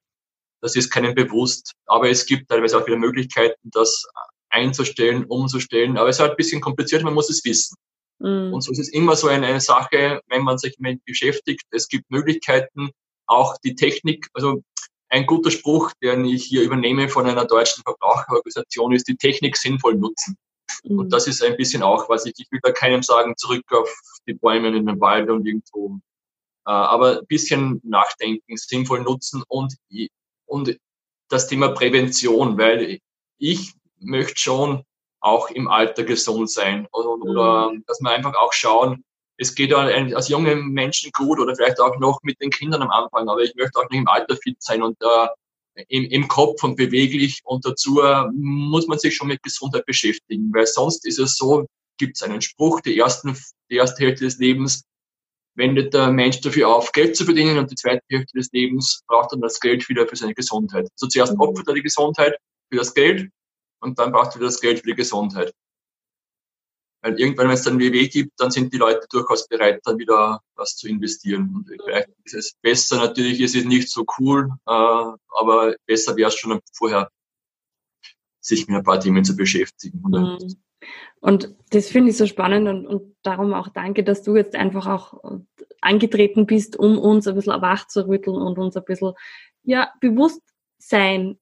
Das 0.62 0.75
ist 0.75 0.89
keinem 0.89 1.15
bewusst. 1.15 1.73
Aber 1.86 2.10
es 2.10 2.25
gibt 2.25 2.49
teilweise 2.49 2.78
auch 2.78 2.86
wieder 2.86 2.97
Möglichkeiten, 2.97 3.60
das 3.63 4.06
einzustellen, 4.49 5.25
umzustellen. 5.25 5.97
Aber 5.97 6.09
es 6.09 6.17
ist 6.17 6.21
halt 6.21 6.31
ein 6.31 6.38
bisschen 6.38 6.62
kompliziert, 6.62 7.03
man 7.03 7.13
muss 7.13 7.29
es 7.29 7.43
wissen. 7.45 7.75
Mhm. 8.19 8.53
Und 8.53 8.62
so 8.62 8.71
ist 8.71 8.79
es 8.79 8.89
immer 8.89 9.15
so 9.15 9.27
eine, 9.27 9.59
Sache, 9.62 10.21
wenn 10.27 10.43
man 10.43 10.57
sich 10.57 10.77
mit 10.79 11.03
beschäftigt. 11.05 11.63
Es 11.71 11.88
gibt 11.88 12.09
Möglichkeiten, 12.09 12.91
auch 13.27 13.57
die 13.63 13.75
Technik, 13.75 14.27
also 14.33 14.62
ein 15.09 15.25
guter 15.25 15.51
Spruch, 15.51 15.91
den 16.01 16.25
ich 16.25 16.45
hier 16.45 16.62
übernehme 16.62 17.09
von 17.09 17.27
einer 17.27 17.45
deutschen 17.45 17.83
Verbraucherorganisation, 17.83 18.93
ist 18.93 19.07
die 19.07 19.15
Technik 19.15 19.57
sinnvoll 19.57 19.95
nutzen. 19.95 20.35
Mhm. 20.83 20.99
Und 20.99 21.13
das 21.13 21.27
ist 21.27 21.43
ein 21.43 21.57
bisschen 21.57 21.83
auch, 21.83 22.09
was 22.09 22.25
ich, 22.25 22.33
ich 22.38 22.51
will 22.51 22.59
da 22.62 22.71
keinem 22.71 23.03
sagen, 23.03 23.35
zurück 23.38 23.63
auf 23.71 23.89
die 24.27 24.33
Bäume 24.33 24.67
in 24.69 24.85
den 24.85 24.99
Wald 24.99 25.29
und 25.29 25.45
irgendwo. 25.45 25.99
Äh, 26.65 26.71
aber 26.71 27.19
ein 27.19 27.27
bisschen 27.27 27.81
nachdenken, 27.83 28.57
sinnvoll 28.57 29.01
nutzen 29.01 29.43
und, 29.47 29.75
und 30.45 30.77
das 31.29 31.47
Thema 31.47 31.69
Prävention, 31.69 32.57
weil 32.57 32.99
ich 33.38 33.73
möchte 33.99 34.39
schon 34.39 34.83
auch 35.21 35.49
im 35.49 35.67
Alter 35.67 36.03
gesund 36.03 36.49
sein 36.49 36.88
oder, 36.91 37.09
oder 37.09 37.71
mhm. 37.71 37.83
dass 37.88 37.99
wir 37.99 38.12
einfach 38.12 38.35
auch 38.35 38.53
schauen, 38.53 39.03
es 39.38 39.55
geht 39.55 39.73
als 39.73 40.27
junge 40.27 40.55
Menschen 40.55 41.12
gut 41.13 41.39
oder 41.39 41.55
vielleicht 41.55 41.79
auch 41.79 41.97
noch 41.97 42.19
mit 42.23 42.41
den 42.41 42.49
Kindern 42.49 42.81
am 42.81 42.91
Anfang, 42.91 43.29
aber 43.29 43.41
ich 43.41 43.55
möchte 43.55 43.79
auch 43.79 43.89
nicht 43.89 43.99
im 43.99 44.07
Alter 44.07 44.35
fit 44.35 44.62
sein 44.62 44.83
und 44.83 44.97
äh, 45.01 45.27
im, 45.88 46.03
im 46.05 46.27
Kopf 46.27 46.62
und 46.63 46.75
beweglich 46.75 47.39
und 47.45 47.65
dazu 47.65 48.01
äh, 48.01 48.25
muss 48.33 48.88
man 48.88 48.99
sich 48.99 49.15
schon 49.15 49.29
mit 49.29 49.41
Gesundheit 49.41 49.85
beschäftigen, 49.85 50.51
weil 50.53 50.67
sonst 50.67 51.05
ist 51.05 51.19
es 51.19 51.38
so, 51.38 51.65
gibt 51.97 52.17
es 52.17 52.23
einen 52.23 52.41
Spruch, 52.41 52.81
die, 52.81 52.97
ersten, 52.97 53.38
die 53.69 53.77
erste 53.77 54.03
Hälfte 54.03 54.25
des 54.25 54.39
Lebens 54.39 54.83
wendet 55.55 55.93
der 55.93 56.12
Mensch 56.12 56.41
dafür 56.41 56.69
auf, 56.75 56.91
Geld 56.91 57.15
zu 57.15 57.23
verdienen 57.23 57.57
und 57.57 57.71
die 57.71 57.75
zweite 57.75 58.01
Hälfte 58.09 58.38
des 58.38 58.49
Lebens 58.51 59.03
braucht 59.07 59.31
dann 59.31 59.41
das 59.41 59.59
Geld 59.59 59.88
wieder 59.88 60.07
für 60.07 60.15
seine 60.15 60.33
Gesundheit. 60.33 60.88
Also 60.93 61.07
zuerst 61.07 61.33
mhm. 61.33 61.41
opfert 61.41 61.67
er 61.67 61.73
die 61.75 61.81
Gesundheit 61.81 62.38
für 62.69 62.77
das 62.77 62.93
Geld 62.93 63.29
und 63.82 64.00
dann 64.00 64.12
braucht 64.12 64.36
wieder 64.36 64.46
das 64.46 64.60
Geld 64.60 64.80
für 64.80 64.88
die 64.88 64.96
Gesundheit. 64.96 65.54
Weil 67.02 67.18
irgendwann, 67.18 67.48
wenn 67.48 67.54
es 67.54 67.63
dann 67.63 67.80
WW 67.80 68.08
gibt, 68.10 68.34
dann 68.38 68.52
sind 68.52 68.74
die 68.74 68.78
Leute 68.78 69.08
durchaus 69.10 69.48
bereit, 69.48 69.80
dann 69.86 69.98
wieder 69.98 70.42
was 70.56 70.76
zu 70.76 70.89
investieren. 70.89 71.54
Und 71.56 71.68
vielleicht 71.68 72.10
ist 72.26 72.34
es 72.34 72.54
besser, 72.62 72.98
natürlich 72.98 73.39
ist 73.39 73.56
es 73.56 73.63
nicht 73.63 73.89
so 73.89 74.06
cool, 74.18 74.50
äh, 74.65 74.72
aber 74.72 75.76
besser 75.86 76.18
wäre 76.18 76.28
es 76.28 76.36
schon 76.36 76.60
vorher, 76.74 77.10
sich 78.42 78.68
mit 78.68 78.78
ein 78.78 78.84
paar 78.84 79.00
Themen 79.00 79.24
zu 79.24 79.36
beschäftigen. 79.36 80.02
Mhm. 80.04 80.56
Und 81.22 81.56
das 81.70 81.88
finde 81.89 82.12
ich 82.12 82.18
so 82.18 82.26
spannend 82.26 82.68
und, 82.68 82.88
und 82.88 83.15
darum 83.24 83.54
auch 83.54 83.70
danke, 83.70 84.04
dass 84.04 84.24
du 84.24 84.36
jetzt 84.36 84.56
einfach 84.56 84.88
auch 84.88 85.42
angetreten 85.82 86.46
bist, 86.46 86.78
um 86.78 86.98
uns 86.98 87.28
ein 87.28 87.36
bisschen 87.36 87.62
wach 87.62 87.88
zu 87.88 88.08
rütteln 88.08 88.38
und 88.38 88.58
uns 88.58 88.76
ein 88.76 88.86
bisschen 88.86 89.13
ja, 89.63 89.94
Bewusstsein 90.00 91.38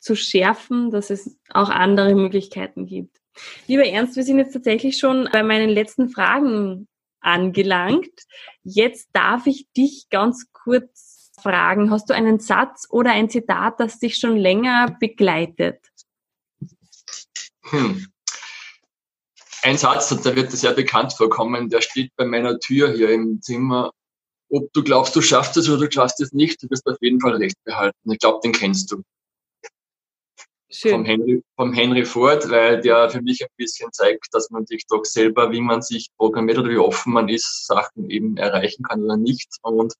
zu 0.00 0.14
schärfen, 0.14 0.90
dass 0.90 1.10
es 1.10 1.36
auch 1.50 1.70
andere 1.70 2.14
Möglichkeiten 2.14 2.86
gibt. 2.86 3.18
Lieber 3.66 3.84
Ernst, 3.84 4.16
wir 4.16 4.24
sind 4.24 4.38
jetzt 4.38 4.52
tatsächlich 4.52 4.98
schon 4.98 5.28
bei 5.32 5.42
meinen 5.42 5.70
letzten 5.70 6.08
Fragen 6.08 6.88
angelangt. 7.20 8.26
Jetzt 8.62 9.10
darf 9.12 9.46
ich 9.46 9.66
dich 9.76 10.08
ganz 10.10 10.46
kurz 10.52 11.30
fragen, 11.40 11.90
hast 11.90 12.10
du 12.10 12.14
einen 12.14 12.40
Satz 12.40 12.86
oder 12.90 13.12
ein 13.12 13.30
Zitat, 13.30 13.78
das 13.78 13.98
dich 13.98 14.16
schon 14.16 14.36
länger 14.36 14.96
begleitet? 14.98 15.80
Hm. 17.64 18.06
Ein 19.62 19.76
Satz, 19.76 20.08
da 20.22 20.36
wird 20.36 20.52
sehr 20.52 20.72
bekannt 20.72 21.12
vorkommen, 21.14 21.68
der 21.68 21.80
steht 21.80 22.12
bei 22.16 22.24
meiner 22.24 22.58
Tür 22.58 22.92
hier 22.92 23.10
im 23.10 23.42
Zimmer. 23.42 23.92
Ob 24.50 24.72
du 24.72 24.82
glaubst, 24.82 25.14
du 25.14 25.20
schaffst 25.20 25.56
es 25.56 25.68
oder 25.68 25.86
du 25.86 25.92
schaffst 25.92 26.20
es 26.20 26.32
nicht, 26.32 26.62
du 26.62 26.70
wirst 26.70 26.86
auf 26.86 26.96
jeden 27.00 27.20
Fall 27.20 27.36
recht 27.36 27.56
behalten. 27.64 28.10
Ich 28.10 28.18
glaube, 28.18 28.40
den 28.42 28.52
kennst 28.52 28.90
du. 28.92 29.02
Schön. 30.70 30.92
Vom, 30.92 31.04
Henry, 31.06 31.42
vom 31.56 31.72
Henry 31.72 32.04
Ford, 32.04 32.50
weil 32.50 32.80
der 32.82 33.08
für 33.08 33.22
mich 33.22 33.42
ein 33.42 33.48
bisschen 33.56 33.90
zeigt, 33.90 34.26
dass 34.32 34.50
man 34.50 34.66
sich 34.66 34.84
doch 34.86 35.04
selber, 35.04 35.50
wie 35.50 35.62
man 35.62 35.80
sich 35.80 36.10
programmiert 36.18 36.58
oder 36.58 36.68
wie 36.68 36.76
offen 36.76 37.14
man 37.14 37.30
ist, 37.30 37.66
Sachen 37.66 38.10
eben 38.10 38.36
erreichen 38.36 38.82
kann 38.82 39.02
oder 39.02 39.16
nicht. 39.16 39.48
Und 39.62 39.94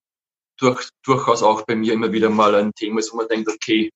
durch, 0.58 0.90
durchaus 1.04 1.42
auch 1.42 1.62
bei 1.62 1.74
mir 1.74 1.94
immer 1.94 2.12
wieder 2.12 2.28
mal 2.28 2.54
ein 2.54 2.74
Thema 2.74 2.98
ist, 2.98 3.12
wo 3.12 3.16
man 3.16 3.28
denkt, 3.28 3.48
okay, 3.48 3.90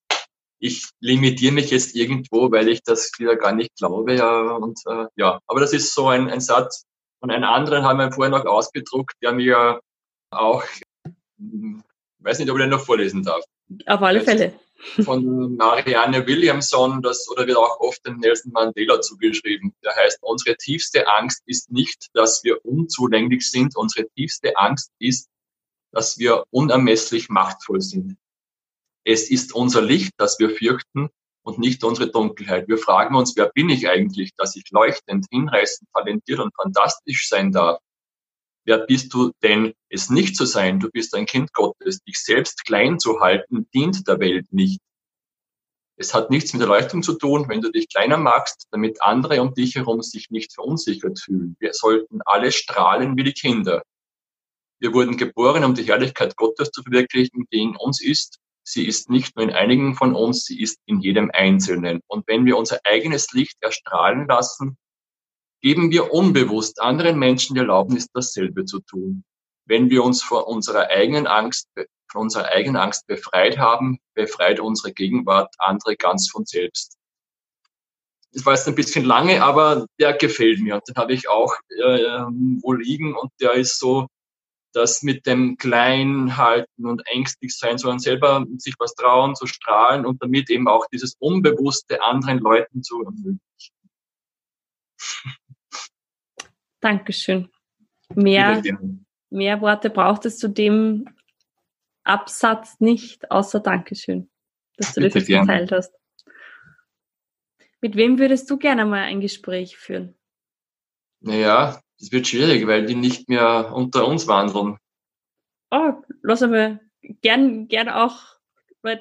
ich 0.60 0.88
limitiere 1.00 1.52
mich 1.52 1.70
jetzt 1.70 1.94
irgendwo, 1.94 2.50
weil 2.50 2.68
ich 2.68 2.82
das 2.82 3.10
wieder 3.18 3.36
gar 3.36 3.52
nicht 3.52 3.76
glaube. 3.76 4.14
Ja, 4.14 4.40
und 4.52 4.80
äh, 4.86 5.06
ja, 5.16 5.40
aber 5.46 5.60
das 5.60 5.74
ist 5.74 5.92
so 5.92 6.08
ein, 6.08 6.30
ein 6.30 6.40
Satz. 6.40 6.84
Und 7.20 7.30
einen 7.30 7.44
anderen 7.44 7.84
haben 7.84 7.98
wir 7.98 8.12
vorher 8.12 8.30
noch 8.30 8.46
ausgedruckt, 8.46 9.14
der 9.20 9.32
mir 9.32 9.80
auch, 10.30 10.64
hm, 11.36 11.82
weiß 12.20 12.38
nicht, 12.38 12.50
ob 12.50 12.56
ich 12.56 12.62
den 12.62 12.70
noch 12.70 12.84
vorlesen 12.84 13.22
darf. 13.22 13.44
Auf 13.86 14.00
alle 14.00 14.22
Fälle 14.22 14.54
von 15.04 15.56
Marianne 15.56 16.26
Williamson, 16.26 17.02
das 17.02 17.28
oder 17.30 17.46
wird 17.46 17.56
auch 17.56 17.80
oft 17.80 18.04
dem 18.06 18.18
Nelson 18.18 18.52
Mandela 18.52 19.00
zugeschrieben. 19.00 19.74
Der 19.84 19.94
heißt, 19.94 20.18
unsere 20.22 20.56
tiefste 20.56 21.06
Angst 21.08 21.42
ist 21.46 21.70
nicht, 21.70 22.08
dass 22.14 22.42
wir 22.44 22.64
unzulänglich 22.64 23.50
sind. 23.50 23.76
Unsere 23.76 24.08
tiefste 24.10 24.56
Angst 24.56 24.90
ist, 24.98 25.28
dass 25.92 26.18
wir 26.18 26.44
unermesslich 26.50 27.28
machtvoll 27.28 27.80
sind. 27.80 28.16
Es 29.04 29.30
ist 29.30 29.54
unser 29.54 29.82
Licht, 29.82 30.12
das 30.16 30.38
wir 30.38 30.50
fürchten 30.50 31.10
und 31.42 31.58
nicht 31.58 31.84
unsere 31.84 32.10
Dunkelheit. 32.10 32.68
Wir 32.68 32.78
fragen 32.78 33.14
uns, 33.14 33.36
wer 33.36 33.50
bin 33.50 33.68
ich 33.68 33.88
eigentlich, 33.88 34.34
dass 34.36 34.56
ich 34.56 34.70
leuchtend, 34.70 35.26
hinreißend, 35.30 35.90
talentiert 35.92 36.40
und 36.40 36.54
fantastisch 36.54 37.28
sein 37.28 37.52
darf? 37.52 37.80
Wer 38.64 38.78
bist 38.78 39.12
du 39.12 39.32
denn, 39.42 39.74
es 39.88 40.08
nicht 40.08 40.36
zu 40.36 40.44
sein? 40.44 40.78
Du 40.78 40.88
bist 40.88 41.14
ein 41.14 41.26
Kind 41.26 41.52
Gottes. 41.52 42.02
Dich 42.04 42.22
selbst 42.22 42.64
klein 42.64 42.98
zu 42.98 43.20
halten, 43.20 43.68
dient 43.74 44.06
der 44.06 44.20
Welt 44.20 44.52
nicht. 44.52 44.80
Es 45.96 46.14
hat 46.14 46.30
nichts 46.30 46.52
mit 46.52 46.62
Erleuchtung 46.62 47.02
zu 47.02 47.14
tun, 47.14 47.48
wenn 47.48 47.60
du 47.60 47.70
dich 47.70 47.88
kleiner 47.88 48.16
magst, 48.16 48.66
damit 48.70 49.02
andere 49.02 49.40
um 49.42 49.54
dich 49.54 49.74
herum 49.74 50.02
sich 50.02 50.30
nicht 50.30 50.54
verunsichert 50.54 51.20
fühlen. 51.20 51.56
Wir 51.60 51.74
sollten 51.74 52.20
alle 52.24 52.50
strahlen 52.50 53.16
wie 53.16 53.24
die 53.24 53.34
Kinder. 53.34 53.82
Wir 54.80 54.92
wurden 54.92 55.16
geboren, 55.16 55.64
um 55.64 55.74
die 55.74 55.84
Herrlichkeit 55.84 56.36
Gottes 56.36 56.70
zu 56.70 56.82
verwirklichen, 56.82 57.46
die 57.52 57.62
in 57.62 57.76
uns 57.76 58.02
ist. 58.02 58.38
Sie 58.64 58.86
ist 58.86 59.10
nicht 59.10 59.36
nur 59.36 59.44
in 59.44 59.52
einigen 59.52 59.94
von 59.94 60.14
uns, 60.14 60.44
sie 60.44 60.60
ist 60.60 60.78
in 60.86 61.00
jedem 61.00 61.30
Einzelnen. 61.32 62.00
Und 62.06 62.26
wenn 62.26 62.46
wir 62.46 62.56
unser 62.56 62.80
eigenes 62.84 63.32
Licht 63.32 63.56
erstrahlen 63.60 64.26
lassen, 64.26 64.76
geben 65.62 65.90
wir 65.90 66.12
unbewusst 66.12 66.80
anderen 66.80 67.18
Menschen 67.18 67.54
die 67.54 67.60
Erlaubnis, 67.60 68.08
dasselbe 68.12 68.64
zu 68.64 68.80
tun. 68.80 69.24
Wenn 69.64 69.90
wir 69.90 70.04
uns 70.04 70.22
vor 70.22 70.48
unserer 70.48 70.88
eigenen 70.88 71.26
Angst 71.26 71.68
von 72.12 72.22
unserer 72.22 72.48
eigenen 72.48 72.76
Angst 72.76 73.06
befreit 73.06 73.58
haben, 73.58 73.98
befreit 74.14 74.60
unsere 74.60 74.92
Gegenwart 74.92 75.54
andere 75.58 75.96
ganz 75.96 76.30
von 76.30 76.44
selbst. 76.44 76.98
Das 78.32 78.46
war 78.46 78.54
jetzt 78.54 78.68
ein 78.68 78.74
bisschen 78.74 79.04
lange, 79.04 79.42
aber 79.42 79.86
der 79.98 80.12
gefällt 80.14 80.60
mir. 80.60 80.76
Und 80.76 80.88
den 80.88 80.96
habe 80.96 81.12
ich 81.12 81.28
auch 81.28 81.54
äh, 81.68 82.24
wo 82.62 82.72
liegen 82.72 83.14
und 83.14 83.30
der 83.40 83.54
ist 83.54 83.78
so, 83.78 84.06
das 84.74 85.02
mit 85.02 85.26
dem 85.26 85.58
Klein 85.58 86.38
halten 86.38 86.86
und 86.86 87.02
ängstlich 87.06 87.54
sein, 87.56 87.76
sondern 87.76 87.98
selber 87.98 88.46
sich 88.56 88.74
was 88.78 88.94
trauen, 88.94 89.34
zu 89.34 89.46
strahlen 89.46 90.06
und 90.06 90.22
damit 90.22 90.48
eben 90.48 90.66
auch 90.66 90.86
dieses 90.90 91.14
Unbewusste 91.18 92.02
anderen 92.02 92.38
Leuten 92.38 92.82
zu 92.82 93.02
ermöglichen. 93.02 93.40
Dankeschön. 96.82 97.48
Mehr, 98.14 98.62
mehr 99.30 99.60
Worte 99.62 99.88
braucht 99.88 100.26
es 100.26 100.36
zu 100.38 100.48
dem 100.48 101.08
Absatz 102.04 102.80
nicht, 102.80 103.30
außer 103.30 103.60
Dankeschön, 103.60 104.28
dass 104.76 104.92
du 104.92 105.00
Bitte 105.00 105.20
das 105.20 105.28
jetzt 105.28 105.40
geteilt 105.40 105.72
hast. 105.72 105.94
Mit 107.80 107.96
wem 107.96 108.18
würdest 108.18 108.50
du 108.50 108.58
gerne 108.58 108.84
mal 108.84 109.02
ein 109.02 109.20
Gespräch 109.20 109.78
führen? 109.78 110.14
Naja, 111.20 111.80
das 111.98 112.12
wird 112.12 112.26
schwierig, 112.26 112.66
weil 112.66 112.84
die 112.84 112.96
nicht 112.96 113.28
mehr 113.28 113.72
unter 113.72 114.06
uns 114.06 114.26
wandeln. 114.26 114.76
Oh, 115.70 115.92
lass 116.22 116.42
einmal 116.42 116.80
gern, 117.22 117.68
gern 117.68 117.88
auch, 117.88 118.20
weil 118.82 119.00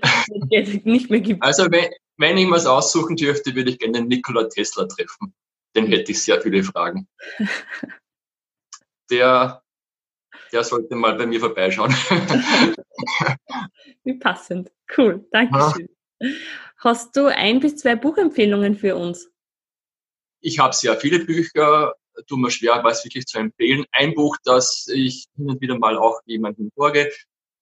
es 0.52 0.86
nicht 0.86 1.10
mehr 1.10 1.20
gibt. 1.20 1.44
Also 1.44 1.70
wenn, 1.72 1.90
wenn 2.18 2.38
ich 2.38 2.50
was 2.50 2.68
aussuchen 2.68 3.16
dürfte, 3.16 3.56
würde 3.56 3.72
ich 3.72 3.80
gerne 3.80 4.00
den 4.00 4.08
Nikola 4.08 4.48
Tesla 4.48 4.86
treffen. 4.86 5.34
Den 5.76 5.88
hätte 5.88 6.12
ich 6.12 6.22
sehr 6.22 6.42
viele 6.42 6.64
Fragen. 6.64 7.08
Der 9.10 9.62
der 10.52 10.64
sollte 10.64 10.96
mal 10.96 11.16
bei 11.16 11.26
mir 11.26 11.40
vorbeischauen. 11.40 11.92
Wie 14.04 14.14
passend. 14.16 14.72
Cool, 14.96 15.26
danke 15.32 15.74
schön. 15.74 15.90
Hast 16.78 17.16
du 17.16 17.28
ein 17.28 17.60
bis 17.60 17.78
zwei 17.78 17.96
Buchempfehlungen 17.96 18.76
für 18.76 18.96
uns? 18.96 19.32
Ich 20.42 20.60
habe 20.60 20.76
sehr 20.76 20.98
viele 20.98 21.24
Bücher, 21.26 21.94
tut 22.28 22.40
mir 22.40 22.52
schwer, 22.52 22.84
was 22.84 23.06
wirklich 23.06 23.28
zu 23.28 23.38
empfehlen. 23.38 23.86
Ein 23.92 24.14
Buch, 24.14 24.36
das 24.44 24.88
ich 24.92 25.28
hin 25.36 25.50
und 25.50 25.62
wieder 25.62 25.78
mal 25.78 25.98
auch 25.98 26.20
jemandem 26.26 26.70
borge, 26.76 27.12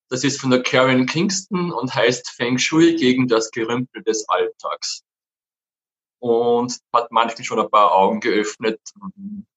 das 0.08 0.24
ist 0.24 0.40
von 0.40 0.50
der 0.50 0.62
Karen 0.62 1.06
Kingston 1.06 1.70
und 1.70 1.94
heißt 1.94 2.30
Feng 2.30 2.58
Shui 2.58 2.96
gegen 2.96 3.28
das 3.28 3.50
Gerümpel 3.52 4.02
des 4.02 4.28
Alltags. 4.28 5.04
Und 6.20 6.78
hat 6.94 7.10
manchen 7.10 7.44
schon 7.44 7.58
ein 7.58 7.70
paar 7.70 7.92
Augen 7.92 8.20
geöffnet, 8.20 8.78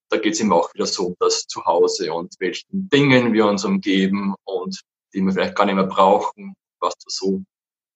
da 0.09 0.17
geht 0.17 0.33
es 0.33 0.39
eben 0.39 0.53
auch 0.53 0.73
wieder 0.73 0.85
so 0.85 1.07
um 1.07 1.15
das 1.19 1.45
Zuhause 1.47 2.13
und 2.13 2.35
welchen 2.39 2.89
Dingen 2.89 3.33
wir 3.33 3.47
uns 3.47 3.65
umgeben 3.65 4.35
und 4.45 4.81
die 5.13 5.21
wir 5.21 5.33
vielleicht 5.33 5.55
gar 5.55 5.65
nicht 5.65 5.75
mehr 5.75 5.85
brauchen, 5.85 6.55
was 6.79 6.93
da 6.95 7.05
so 7.07 7.43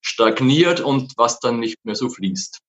stagniert 0.01 0.81
und 0.81 1.13
was 1.17 1.39
dann 1.39 1.59
nicht 1.59 1.83
mehr 1.85 1.95
so 1.95 2.09
fließt. 2.09 2.59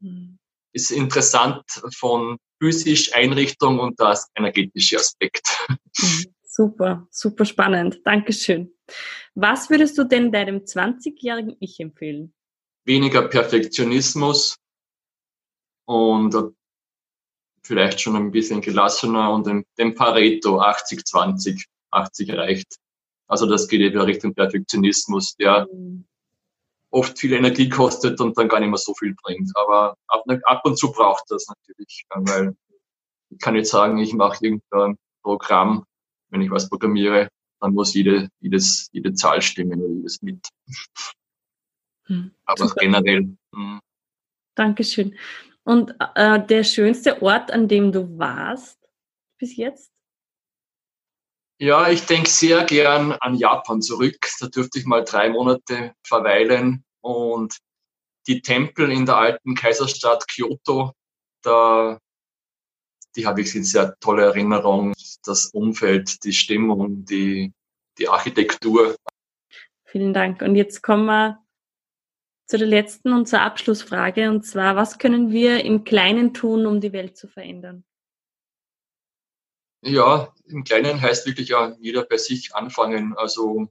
Mhm. 0.00 0.38
Ist 0.72 0.90
interessant 0.90 1.64
von 1.94 2.38
physisch 2.60 3.14
Einrichtung 3.14 3.78
und 3.78 3.98
das 3.98 4.28
energetische 4.36 4.96
Aspekt. 4.96 5.48
Mhm. 5.68 6.26
Super, 6.42 7.06
super 7.10 7.44
spannend. 7.44 8.00
Dankeschön. 8.04 8.72
Was 9.34 9.70
würdest 9.70 9.96
du 9.96 10.04
denn 10.04 10.32
deinem 10.32 10.58
20-jährigen 10.58 11.56
Ich 11.60 11.78
empfehlen? 11.78 12.34
Weniger 12.84 13.22
Perfektionismus 13.28 14.56
und 15.88 16.36
vielleicht 17.62 18.00
schon 18.00 18.14
ein 18.14 18.30
bisschen 18.30 18.60
gelassener 18.60 19.32
und 19.32 19.46
den, 19.46 19.94
Pareto 19.94 20.60
80-20, 20.60 21.64
80 21.90 22.32
reicht. 22.34 22.76
Also 23.26 23.46
das 23.46 23.68
geht 23.68 23.80
eben 23.80 24.00
Richtung 24.00 24.34
Perfektionismus, 24.34 25.34
der 25.36 25.66
oft 26.90 27.18
viel 27.18 27.32
Energie 27.32 27.70
kostet 27.70 28.20
und 28.20 28.36
dann 28.36 28.48
gar 28.48 28.60
nicht 28.60 28.68
mehr 28.68 28.78
so 28.78 28.94
viel 28.94 29.14
bringt. 29.22 29.50
Aber 29.56 29.96
ab, 30.08 30.24
ab 30.42 30.60
und 30.64 30.78
zu 30.78 30.92
braucht 30.92 31.24
das 31.30 31.46
natürlich, 31.48 32.04
weil 32.10 32.54
ich 33.30 33.38
kann 33.38 33.56
jetzt 33.56 33.70
sagen, 33.70 33.96
ich 33.98 34.12
mache 34.12 34.44
irgendein 34.44 34.98
Programm, 35.22 35.84
wenn 36.28 36.42
ich 36.42 36.50
was 36.50 36.68
programmiere, 36.68 37.28
dann 37.60 37.72
muss 37.72 37.94
jede, 37.94 38.28
jedes, 38.40 38.90
jede 38.92 39.14
Zahl 39.14 39.40
stimmen 39.40 39.82
oder 39.82 39.94
jedes 39.94 40.20
mit. 40.20 40.48
Hm, 42.04 42.30
Aber 42.44 42.68
super. 42.68 42.80
generell. 42.80 43.36
Hm. 43.54 43.80
Dankeschön. 44.54 45.16
Und 45.68 45.94
äh, 46.14 46.42
der 46.46 46.64
schönste 46.64 47.20
Ort, 47.20 47.50
an 47.50 47.68
dem 47.68 47.92
du 47.92 48.18
warst 48.18 48.78
bis 49.38 49.54
jetzt? 49.54 49.92
Ja, 51.60 51.90
ich 51.90 52.06
denke 52.06 52.30
sehr 52.30 52.64
gern 52.64 53.12
an 53.12 53.34
Japan 53.34 53.82
zurück. 53.82 54.16
Da 54.40 54.46
dürfte 54.46 54.78
ich 54.78 54.86
mal 54.86 55.04
drei 55.04 55.28
Monate 55.28 55.92
verweilen 56.02 56.86
und 57.02 57.58
die 58.26 58.40
Tempel 58.40 58.90
in 58.90 59.04
der 59.04 59.18
alten 59.18 59.54
Kaiserstadt 59.54 60.26
Kyoto, 60.26 60.92
da, 61.42 61.98
die 63.14 63.26
habe 63.26 63.42
ich 63.42 63.54
in 63.54 63.64
sehr 63.64 63.94
tolle 64.00 64.22
Erinnerung. 64.22 64.94
Das 65.22 65.50
Umfeld, 65.52 66.24
die 66.24 66.32
Stimmung, 66.32 67.04
die, 67.04 67.52
die 67.98 68.08
Architektur. 68.08 68.96
Vielen 69.84 70.14
Dank. 70.14 70.40
Und 70.40 70.54
jetzt 70.54 70.82
kommen 70.82 71.04
wir 71.04 71.44
zu 72.48 72.56
der 72.56 72.66
letzten 72.66 73.12
und 73.12 73.28
zur 73.28 73.42
Abschlussfrage. 73.42 74.30
Und 74.30 74.44
zwar, 74.44 74.74
was 74.74 74.98
können 74.98 75.30
wir 75.30 75.64
im 75.64 75.84
Kleinen 75.84 76.32
tun, 76.32 76.66
um 76.66 76.80
die 76.80 76.92
Welt 76.94 77.16
zu 77.16 77.28
verändern? 77.28 77.84
Ja, 79.82 80.34
im 80.46 80.64
Kleinen 80.64 81.00
heißt 81.00 81.26
wirklich 81.26 81.50
ja 81.50 81.76
jeder 81.78 82.04
bei 82.04 82.16
sich 82.16 82.54
anfangen. 82.54 83.14
Also 83.16 83.68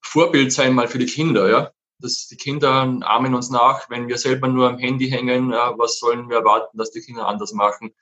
Vorbild 0.00 0.52
sein 0.52 0.74
mal 0.74 0.88
für 0.88 0.98
die 0.98 1.06
Kinder, 1.06 1.50
ja. 1.50 1.72
Dass 1.98 2.28
die 2.28 2.36
Kinder 2.36 2.70
ahmen 2.70 3.34
uns 3.34 3.50
nach, 3.50 3.90
wenn 3.90 4.08
wir 4.08 4.16
selber 4.16 4.48
nur 4.48 4.68
am 4.68 4.78
Handy 4.78 5.08
hängen, 5.08 5.50
was 5.50 5.98
sollen 5.98 6.28
wir 6.28 6.38
erwarten, 6.38 6.78
dass 6.78 6.92
die 6.92 7.00
Kinder 7.00 7.26
anders 7.26 7.52
machen? 7.52 7.94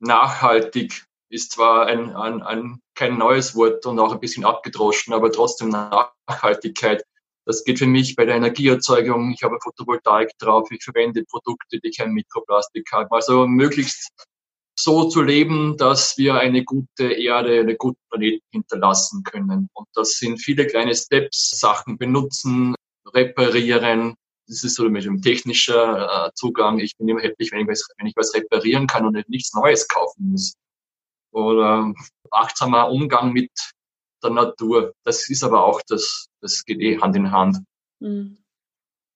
Nachhaltig 0.00 1.06
ist 1.28 1.52
zwar 1.52 1.86
ein, 1.86 2.16
ein, 2.16 2.42
ein 2.42 2.82
kein 2.94 3.18
neues 3.18 3.54
Wort 3.54 3.86
und 3.86 3.98
auch 3.98 4.12
ein 4.12 4.20
bisschen 4.20 4.44
abgedroschen, 4.44 5.14
aber 5.14 5.30
trotzdem 5.30 5.68
Nachhaltigkeit 5.68 7.04
das 7.46 7.64
geht 7.64 7.78
für 7.78 7.86
mich 7.86 8.16
bei 8.16 8.24
der 8.24 8.36
Energieerzeugung. 8.36 9.32
Ich 9.32 9.42
habe 9.42 9.58
Photovoltaik 9.62 10.30
drauf. 10.38 10.70
Ich 10.70 10.84
verwende 10.84 11.24
Produkte, 11.24 11.80
die 11.80 11.90
kein 11.90 12.12
Mikroplastik 12.12 12.90
haben. 12.92 13.08
Also 13.10 13.46
möglichst 13.46 14.10
so 14.78 15.08
zu 15.08 15.22
leben, 15.22 15.76
dass 15.76 16.16
wir 16.16 16.34
eine 16.34 16.64
gute 16.64 17.12
Erde, 17.12 17.60
einen 17.60 17.76
guten 17.76 18.00
Planeten 18.10 18.44
hinterlassen 18.50 19.22
können. 19.24 19.68
Und 19.72 19.88
das 19.94 20.12
sind 20.12 20.38
viele 20.38 20.66
kleine 20.66 20.94
Steps, 20.94 21.58
Sachen 21.58 21.98
benutzen, 21.98 22.74
reparieren. 23.14 24.14
Das 24.46 24.64
ist 24.64 24.76
so 24.76 24.88
mit 24.88 25.04
dem 25.04 25.22
technischen 25.22 25.74
äh, 25.74 26.30
Zugang. 26.34 26.78
Ich 26.78 26.96
bin 26.96 27.08
immer 27.08 27.20
happy, 27.20 27.48
wenn 27.52 27.60
ich, 27.60 27.68
was, 27.68 27.88
wenn 27.98 28.06
ich 28.06 28.16
was 28.16 28.34
reparieren 28.34 28.86
kann 28.86 29.06
und 29.06 29.28
nichts 29.28 29.54
Neues 29.54 29.86
kaufen 29.86 30.32
muss. 30.32 30.54
Oder 31.32 31.92
achtsamer 32.30 32.90
Umgang 32.90 33.32
mit 33.32 33.50
der 34.22 34.30
Natur. 34.30 34.92
Das 35.04 35.28
ist 35.28 35.44
aber 35.44 35.64
auch 35.64 35.80
das, 35.86 36.26
das 36.40 36.64
geht 36.64 36.80
eh 36.80 36.98
Hand 36.98 37.16
in 37.16 37.30
Hand. 37.30 37.58
Mhm. 38.00 38.38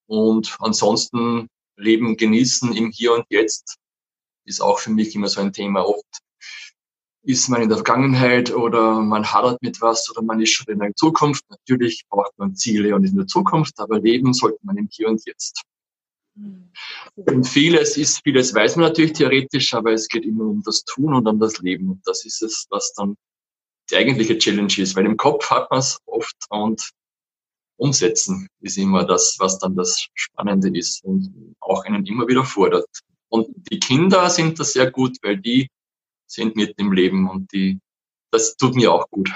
Und 0.07 0.57
ansonsten 0.61 1.49
Leben 1.77 2.17
genießen 2.17 2.75
im 2.75 2.91
Hier 2.91 3.15
und 3.15 3.27
Jetzt 3.31 3.77
ist 4.45 4.61
auch 4.61 4.79
für 4.79 4.91
mich 4.91 5.15
immer 5.15 5.29
so 5.29 5.41
ein 5.41 5.53
Thema. 5.53 5.87
Oft 5.87 6.21
ist 7.23 7.49
man 7.49 7.63
in 7.63 7.69
der 7.69 7.79
Vergangenheit 7.79 8.53
oder 8.53 9.01
man 9.01 9.33
hadert 9.33 9.63
mit 9.63 9.81
was 9.81 10.11
oder 10.11 10.23
man 10.23 10.41
ist 10.41 10.51
schon 10.51 10.73
in 10.73 10.79
der 10.79 10.95
Zukunft. 10.95 11.45
Natürlich 11.49 12.05
braucht 12.09 12.39
man 12.39 12.55
Ziele 12.55 12.95
und 12.95 13.05
in 13.05 13.17
der 13.17 13.27
Zukunft, 13.27 13.81
aber 13.81 13.99
leben 13.99 14.35
sollte 14.35 14.59
man 14.63 14.77
im 14.77 14.89
Hier 14.91 15.09
und 15.09 15.25
Jetzt. 15.25 15.63
Mhm. 16.35 16.71
Und 17.15 17.49
vieles 17.49 17.97
ist, 17.97 18.23
vieles 18.23 18.55
weiß 18.55 18.77
man 18.77 18.87
natürlich 18.87 19.15
theoretisch, 19.15 19.73
aber 19.73 19.93
es 19.93 20.09
geht 20.09 20.25
immer 20.25 20.45
um 20.45 20.63
das 20.63 20.85
Tun 20.85 21.15
und 21.15 21.27
um 21.27 21.39
das 21.39 21.59
Leben. 21.61 21.91
Und 21.91 22.03
das 22.05 22.27
ist 22.27 22.43
es, 22.43 22.67
was 22.71 22.93
dann 22.93 23.17
die 23.91 23.97
eigentliche 23.97 24.39
Challenge 24.39 24.73
ist, 24.79 24.97
weil 24.97 25.07
im 25.07 25.17
Kopf 25.17 25.51
hat 25.51 25.71
man 25.71 25.81
es 25.81 25.99
oft 26.07 26.37
und 26.51 26.91
umsetzen 27.77 28.49
ist 28.61 28.79
immer 28.79 29.05
das, 29.05 29.37
was 29.39 29.59
dann 29.59 29.77
das 29.77 30.07
Spannende 30.15 30.77
ist 30.77 31.05
und 31.05 31.55
auch 31.61 31.85
einen 31.85 32.07
immer 32.07 32.27
wieder 32.29 32.45
fordert. 32.45 32.89
Und 33.29 33.49
die 33.71 33.81
Kinder 33.81 34.31
sind 34.31 34.59
da 34.61 34.65
sehr 34.65 34.91
gut, 34.91 35.17
weil 35.23 35.39
die 35.39 35.69
sind 36.27 36.57
mit 36.57 36.75
im 36.79 36.93
Leben 36.93 37.29
und 37.29 37.53
die, 37.53 37.81
das 38.31 38.57
tut 38.57 38.75
mir 38.75 38.93
auch 38.93 39.09
gut. 39.11 39.31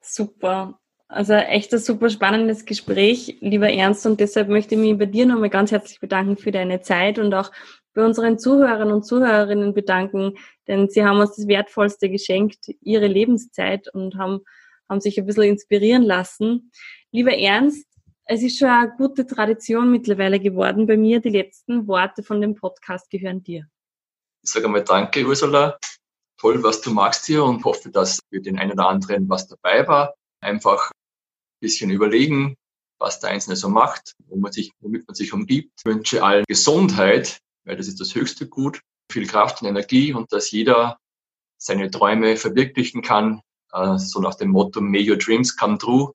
Super. 0.00 0.78
Also 1.06 1.34
echt 1.34 1.72
ein 1.72 1.78
super 1.78 2.08
spannendes 2.08 2.64
Gespräch, 2.64 3.36
lieber 3.40 3.70
Ernst. 3.70 4.06
Und 4.06 4.20
deshalb 4.20 4.48
möchte 4.48 4.74
ich 4.74 4.80
mich 4.80 4.98
bei 4.98 5.06
dir 5.06 5.26
nochmal 5.26 5.50
ganz 5.50 5.70
herzlich 5.70 6.00
bedanken 6.00 6.36
für 6.36 6.50
deine 6.50 6.80
Zeit 6.80 7.18
und 7.18 7.32
auch 7.34 7.52
bei 7.94 8.04
unseren 8.04 8.38
Zuhörern 8.38 8.90
und 8.90 9.04
Zuhörerinnen 9.04 9.72
bedanken, 9.72 10.36
denn 10.66 10.88
sie 10.88 11.04
haben 11.04 11.20
uns 11.20 11.36
das 11.36 11.46
Wertvollste 11.46 12.10
geschenkt, 12.10 12.66
ihre 12.80 13.06
Lebenszeit 13.06 13.92
und 13.94 14.16
haben, 14.16 14.40
haben 14.88 15.00
sich 15.00 15.18
ein 15.18 15.26
bisschen 15.26 15.44
inspirieren 15.44 16.02
lassen. 16.02 16.70
Lieber 17.10 17.36
Ernst, 17.36 17.86
es 18.26 18.42
ist 18.42 18.58
schon 18.58 18.68
eine 18.68 18.94
gute 18.96 19.26
Tradition 19.26 19.90
mittlerweile 19.90 20.40
geworden 20.40 20.86
bei 20.86 20.96
mir. 20.96 21.20
Die 21.20 21.30
letzten 21.30 21.86
Worte 21.86 22.22
von 22.22 22.40
dem 22.40 22.54
Podcast 22.54 23.10
gehören 23.10 23.42
dir. 23.42 23.66
Ich 24.42 24.50
sage 24.50 24.66
einmal 24.66 24.84
Danke, 24.84 25.26
Ursula. 25.26 25.78
Toll, 26.38 26.62
was 26.62 26.80
du 26.80 26.90
magst 26.90 27.26
hier 27.26 27.44
und 27.44 27.64
hoffe, 27.64 27.90
dass 27.90 28.20
für 28.30 28.40
den 28.40 28.58
einen 28.58 28.72
oder 28.72 28.88
anderen 28.88 29.28
was 29.28 29.46
dabei 29.46 29.86
war. 29.86 30.14
Einfach 30.40 30.90
ein 30.90 31.60
bisschen 31.60 31.90
überlegen, 31.90 32.56
was 32.98 33.20
der 33.20 33.30
Einzelne 33.30 33.56
so 33.56 33.68
macht, 33.68 34.14
womit 34.26 35.06
man 35.06 35.14
sich 35.14 35.32
umgibt. 35.32 35.72
Ich 35.78 35.84
wünsche 35.84 36.22
allen 36.22 36.44
Gesundheit, 36.48 37.38
weil 37.64 37.76
das 37.76 37.88
ist 37.88 38.00
das 38.00 38.14
höchste 38.14 38.48
Gut, 38.48 38.80
viel 39.10 39.26
Kraft 39.26 39.62
und 39.62 39.68
Energie 39.68 40.12
und 40.12 40.32
dass 40.32 40.50
jeder 40.50 40.98
seine 41.58 41.90
Träume 41.90 42.36
verwirklichen 42.36 43.02
kann, 43.02 43.40
äh, 43.74 43.98
so 43.98 44.20
nach 44.20 44.36
dem 44.36 44.50
Motto 44.50 44.80
May 44.80 45.08
your 45.08 45.16
dreams 45.16 45.56
come 45.56 45.76
true, 45.76 46.12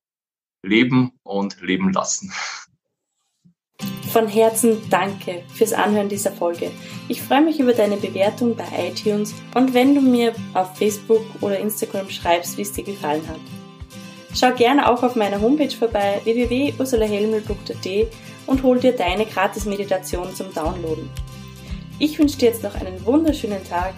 leben 0.63 1.11
und 1.23 1.61
leben 1.61 1.93
lassen. 1.93 2.31
Von 4.11 4.27
Herzen 4.27 4.77
danke 4.89 5.43
fürs 5.53 5.71
Anhören 5.71 6.09
dieser 6.09 6.31
Folge. 6.31 6.71
Ich 7.07 7.21
freue 7.21 7.43
mich 7.43 7.59
über 7.59 7.73
deine 7.73 7.97
Bewertung 7.97 8.55
bei 8.55 8.65
iTunes 8.89 9.35
und 9.53 9.73
wenn 9.73 9.93
du 9.93 10.01
mir 10.01 10.33
auf 10.53 10.75
Facebook 10.77 11.21
oder 11.41 11.59
Instagram 11.59 12.09
schreibst, 12.09 12.57
wie 12.57 12.63
es 12.63 12.73
dir 12.73 12.83
gefallen 12.83 13.27
hat. 13.27 13.39
Schau 14.33 14.51
gerne 14.53 14.89
auch 14.89 15.03
auf 15.03 15.15
meiner 15.15 15.41
Homepage 15.41 15.75
vorbei 15.75 16.21
www.ursulahelmel.at 16.23 18.07
und 18.47 18.63
hol 18.63 18.79
dir 18.79 18.93
deine 18.93 19.25
Gratis-Meditation 19.25 20.33
zum 20.35 20.53
Downloaden. 20.53 21.09
Ich 21.99 22.17
wünsche 22.17 22.37
dir 22.37 22.49
jetzt 22.49 22.63
noch 22.63 22.75
einen 22.75 23.05
wunderschönen 23.05 23.63
Tag. 23.63 23.93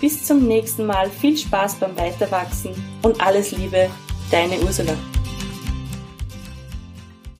Bis 0.00 0.24
zum 0.24 0.46
nächsten 0.46 0.86
Mal. 0.86 1.10
Viel 1.10 1.36
Spaß 1.36 1.76
beim 1.76 1.96
Weiterwachsen 1.96 2.72
und 3.02 3.20
alles 3.20 3.52
Liebe, 3.52 3.88
deine 4.30 4.58
Ursula. 4.60 4.94